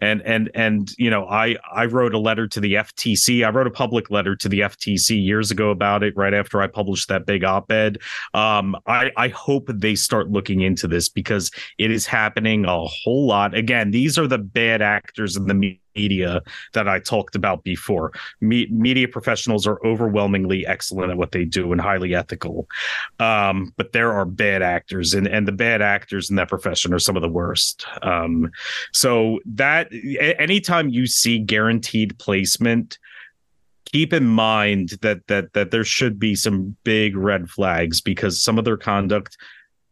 and 0.00 0.22
and 0.22 0.50
and 0.54 0.92
you 0.98 1.10
know 1.10 1.26
i 1.28 1.56
i 1.72 1.84
wrote 1.84 2.14
a 2.14 2.18
letter 2.18 2.46
to 2.46 2.60
the 2.60 2.74
ftc 2.74 3.44
i 3.44 3.50
wrote 3.50 3.66
a 3.66 3.70
public 3.70 4.10
letter 4.10 4.34
to 4.34 4.48
the 4.48 4.60
ftc 4.60 5.24
years 5.24 5.50
ago 5.50 5.70
about 5.70 6.02
it 6.02 6.16
right 6.16 6.34
after 6.34 6.60
i 6.60 6.66
published 6.66 7.08
that 7.08 7.26
big 7.26 7.44
op-ed. 7.44 7.98
Um, 8.34 8.76
i 8.86 9.10
i 9.16 9.28
hope 9.28 9.70
they 9.72 9.94
start 9.94 10.30
looking 10.30 10.60
into 10.60 10.86
this 10.86 11.08
because 11.08 11.50
it 11.78 11.90
is 11.90 12.06
happening 12.06 12.64
a 12.64 12.84
whole 12.84 13.26
lot. 13.26 13.54
Again 13.54 13.90
these 13.90 14.18
are 14.18 14.26
the 14.26 14.38
bad 14.38 14.82
actors 14.82 15.36
in 15.36 15.46
the 15.46 15.78
media 15.94 16.42
that 16.72 16.88
I 16.88 17.00
talked 17.00 17.36
about 17.36 17.64
before. 17.64 18.12
Me- 18.40 18.68
media 18.70 19.08
professionals 19.08 19.66
are 19.66 19.84
overwhelmingly 19.84 20.66
excellent 20.66 21.10
at 21.10 21.16
what 21.16 21.32
they 21.32 21.44
do 21.44 21.72
and 21.72 21.80
highly 21.80 22.14
ethical. 22.14 22.68
Um, 23.18 23.72
but 23.76 23.92
there 23.92 24.12
are 24.12 24.24
bad 24.24 24.62
actors, 24.62 25.14
and, 25.14 25.26
and 25.26 25.46
the 25.46 25.52
bad 25.52 25.82
actors 25.82 26.30
in 26.30 26.36
that 26.36 26.48
profession 26.48 26.92
are 26.92 26.98
some 26.98 27.16
of 27.16 27.22
the 27.22 27.28
worst. 27.28 27.86
Um, 28.02 28.50
so 28.92 29.40
that 29.46 29.90
anytime 30.38 30.88
you 30.88 31.06
see 31.06 31.38
guaranteed 31.38 32.18
placement, 32.18 32.98
keep 33.86 34.12
in 34.12 34.26
mind 34.26 34.90
that 35.02 35.26
that 35.26 35.52
that 35.52 35.70
there 35.70 35.84
should 35.84 36.18
be 36.18 36.34
some 36.34 36.76
big 36.84 37.16
red 37.16 37.50
flags 37.50 38.00
because 38.00 38.40
some 38.40 38.58
of 38.58 38.64
their 38.64 38.76
conduct 38.76 39.36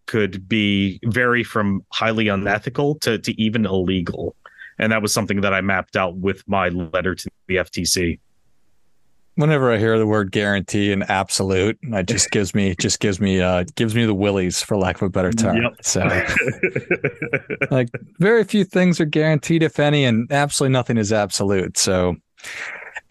could 0.06 0.48
be 0.48 0.98
vary 1.04 1.44
from 1.44 1.84
highly 1.90 2.28
unethical 2.28 2.94
to, 2.96 3.18
to 3.18 3.38
even 3.40 3.66
illegal 3.66 4.34
and 4.78 4.92
that 4.92 5.02
was 5.02 5.12
something 5.12 5.40
that 5.40 5.52
I 5.52 5.60
mapped 5.60 5.96
out 5.96 6.16
with 6.16 6.46
my 6.48 6.68
letter 6.68 7.14
to 7.14 7.30
the 7.46 7.56
FTC. 7.56 8.18
Whenever 9.36 9.72
I 9.72 9.78
hear 9.78 9.98
the 9.98 10.06
word 10.06 10.32
guarantee 10.32 10.90
and 10.92 11.08
absolute, 11.08 11.78
it 11.82 12.06
just 12.08 12.30
gives 12.32 12.54
me 12.54 12.74
just 12.80 13.00
gives 13.00 13.20
me 13.20 13.40
uh 13.40 13.64
gives 13.76 13.94
me 13.94 14.04
the 14.04 14.14
willies 14.14 14.62
for 14.62 14.76
lack 14.76 14.96
of 14.96 15.02
a 15.02 15.10
better 15.10 15.32
term. 15.32 15.62
Yep. 15.62 15.72
So 15.82 16.00
like 17.70 17.88
very 18.18 18.44
few 18.44 18.64
things 18.64 19.00
are 19.00 19.04
guaranteed, 19.04 19.62
if 19.62 19.78
any, 19.78 20.04
and 20.04 20.30
absolutely 20.32 20.72
nothing 20.72 20.96
is 20.96 21.12
absolute. 21.12 21.78
So 21.78 22.16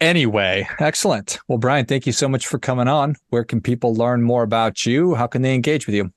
Anyway, 0.00 0.68
excellent. 0.78 1.40
Well, 1.48 1.58
Brian, 1.58 1.84
thank 1.84 2.06
you 2.06 2.12
so 2.12 2.28
much 2.28 2.46
for 2.46 2.58
coming 2.58 2.86
on. 2.86 3.16
Where 3.30 3.42
can 3.42 3.60
people 3.60 3.94
learn 3.94 4.22
more 4.22 4.44
about 4.44 4.86
you? 4.86 5.14
How 5.14 5.26
can 5.26 5.42
they 5.42 5.54
engage 5.54 5.86
with 5.86 5.96
you? 5.96 6.12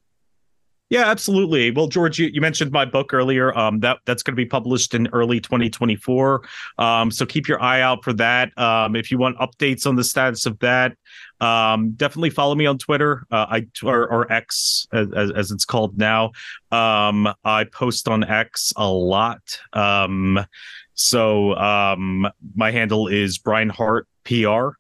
Yeah, 0.92 1.06
absolutely. 1.10 1.72
Well, 1.72 1.88
George, 1.88 2.20
you, 2.20 2.28
you 2.34 2.42
mentioned 2.42 2.74
my 2.74 2.84
book 2.84 3.14
earlier. 3.14 3.58
Um, 3.58 3.80
that 3.80 4.00
that's 4.04 4.24
going 4.24 4.34
to 4.34 4.36
be 4.36 4.46
published 4.46 4.94
in 4.94 5.08
early 5.14 5.40
2024. 5.40 6.44
Um, 6.78 7.10
so 7.10 7.26
keep 7.26 7.48
your 7.48 7.62
eye 7.62 7.80
out 7.80 8.04
for 8.04 8.12
that. 8.12 8.56
Um, 8.58 8.98
if 8.98 9.10
you 9.10 9.18
want 9.18 9.38
updates 9.38 9.88
on 9.88 9.96
the 9.96 10.04
status 10.04 10.46
of 10.46 10.60
that, 10.60 10.98
um, 11.40 11.92
definitely 11.92 12.30
follow 12.30 12.56
me 12.56 12.66
on 12.66 12.78
Twitter. 12.78 13.26
Uh, 13.32 13.46
I 13.50 13.68
or, 13.82 14.06
or 14.12 14.30
X 14.34 14.86
as, 14.92 15.32
as, 15.32 15.52
it's 15.52 15.64
called 15.64 15.98
now. 15.98 16.34
Um, 16.74 17.34
I 17.46 17.64
post 17.64 18.10
on 18.10 18.26
X 18.26 18.74
a 18.76 18.92
lot. 18.92 19.60
Um, 19.72 20.46
so 20.94 21.56
um, 21.56 22.28
my 22.54 22.72
handle 22.72 23.08
is 23.08 23.38
Brian 23.38 23.70
Hart 23.70 24.10
PR. 24.26 24.72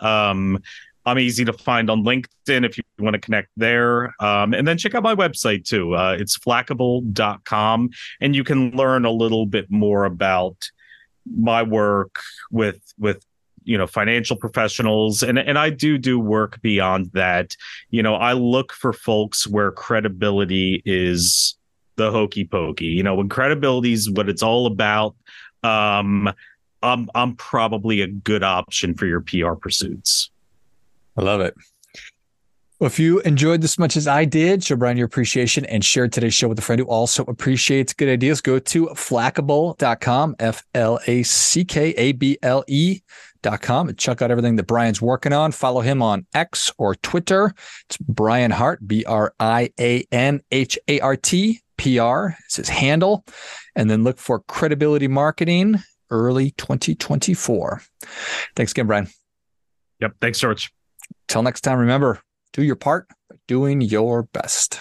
Um, 0.00 0.60
I'm 1.06 1.18
easy 1.18 1.44
to 1.44 1.52
find 1.52 1.90
on 1.90 2.04
LinkedIn 2.04 2.64
if 2.64 2.76
you 2.76 2.84
want 2.98 3.14
to 3.14 3.20
connect 3.20 3.48
there. 3.56 4.14
Um, 4.20 4.52
and 4.52 4.66
then 4.66 4.76
check 4.76 4.94
out 4.94 5.02
my 5.02 5.14
website 5.14 5.64
too. 5.64 5.94
Uh, 5.94 6.16
it's 6.18 6.38
flackable.com. 6.38 7.90
And 8.20 8.36
you 8.36 8.44
can 8.44 8.70
learn 8.72 9.04
a 9.04 9.10
little 9.10 9.46
bit 9.46 9.70
more 9.70 10.04
about 10.04 10.70
my 11.26 11.62
work 11.62 12.20
with, 12.50 12.80
with, 12.98 13.24
you 13.64 13.78
know, 13.78 13.86
financial 13.86 14.36
professionals. 14.36 15.22
And, 15.22 15.38
and 15.38 15.58
I 15.58 15.70
do 15.70 15.96
do 15.96 16.18
work 16.18 16.60
beyond 16.60 17.10
that. 17.12 17.56
You 17.90 18.02
know, 18.02 18.14
I 18.14 18.34
look 18.34 18.72
for 18.72 18.92
folks 18.92 19.46
where 19.46 19.72
credibility 19.72 20.82
is 20.84 21.56
the 21.96 22.10
hokey 22.10 22.44
pokey. 22.44 22.86
You 22.86 23.02
know, 23.02 23.14
when 23.14 23.28
credibility 23.28 23.92
is 23.92 24.10
what 24.10 24.28
it's 24.28 24.42
all 24.42 24.66
about, 24.66 25.14
um, 25.62 26.32
I'm, 26.82 27.10
I'm 27.14 27.36
probably 27.36 28.00
a 28.00 28.06
good 28.06 28.42
option 28.42 28.94
for 28.94 29.06
your 29.06 29.20
PR 29.20 29.52
pursuits. 29.52 30.29
I 31.16 31.22
love 31.22 31.40
it. 31.40 31.54
Well, 32.80 32.86
if 32.86 32.98
you 32.98 33.20
enjoyed 33.20 33.60
this 33.60 33.78
much 33.78 33.94
as 33.94 34.08
I 34.08 34.24
did, 34.24 34.64
show 34.64 34.74
Brian 34.74 34.96
your 34.96 35.04
appreciation 35.04 35.66
and 35.66 35.84
share 35.84 36.08
today's 36.08 36.32
show 36.32 36.48
with 36.48 36.58
a 36.58 36.62
friend 36.62 36.80
who 36.80 36.86
also 36.86 37.24
appreciates 37.24 37.92
good 37.92 38.08
ideas. 38.08 38.40
Go 38.40 38.58
to 38.58 38.86
flackable.com, 38.86 40.36
F 40.38 40.64
L 40.74 40.98
A 41.06 41.22
C 41.22 41.62
K 41.62 41.90
A 41.90 42.12
B 42.12 42.38
L 42.42 42.64
E.com, 42.66 43.90
and 43.90 43.98
check 43.98 44.22
out 44.22 44.30
everything 44.30 44.56
that 44.56 44.66
Brian's 44.66 45.02
working 45.02 45.34
on. 45.34 45.52
Follow 45.52 45.82
him 45.82 46.00
on 46.00 46.26
X 46.32 46.72
or 46.78 46.94
Twitter. 46.94 47.52
It's 47.84 47.98
Brian 47.98 48.50
Hart, 48.50 48.88
B 48.88 49.04
R 49.04 49.34
I 49.38 49.68
A 49.78 50.06
N 50.10 50.40
H 50.50 50.78
A 50.88 51.00
R 51.00 51.16
T, 51.16 51.60
P 51.76 51.98
R. 51.98 52.34
It's 52.46 52.56
his 52.56 52.70
handle. 52.70 53.26
And 53.76 53.90
then 53.90 54.04
look 54.04 54.16
for 54.16 54.40
credibility 54.40 55.06
marketing 55.06 55.82
early 56.08 56.52
2024. 56.52 57.82
Thanks 58.56 58.72
again, 58.72 58.86
Brian. 58.86 59.08
Yep. 60.00 60.14
Thanks, 60.22 60.38
George. 60.38 60.72
Till 61.30 61.44
next 61.44 61.60
time, 61.60 61.78
remember 61.78 62.18
do 62.52 62.64
your 62.64 62.74
part 62.74 63.06
by 63.28 63.36
doing 63.46 63.80
your 63.80 64.24
best. 64.24 64.80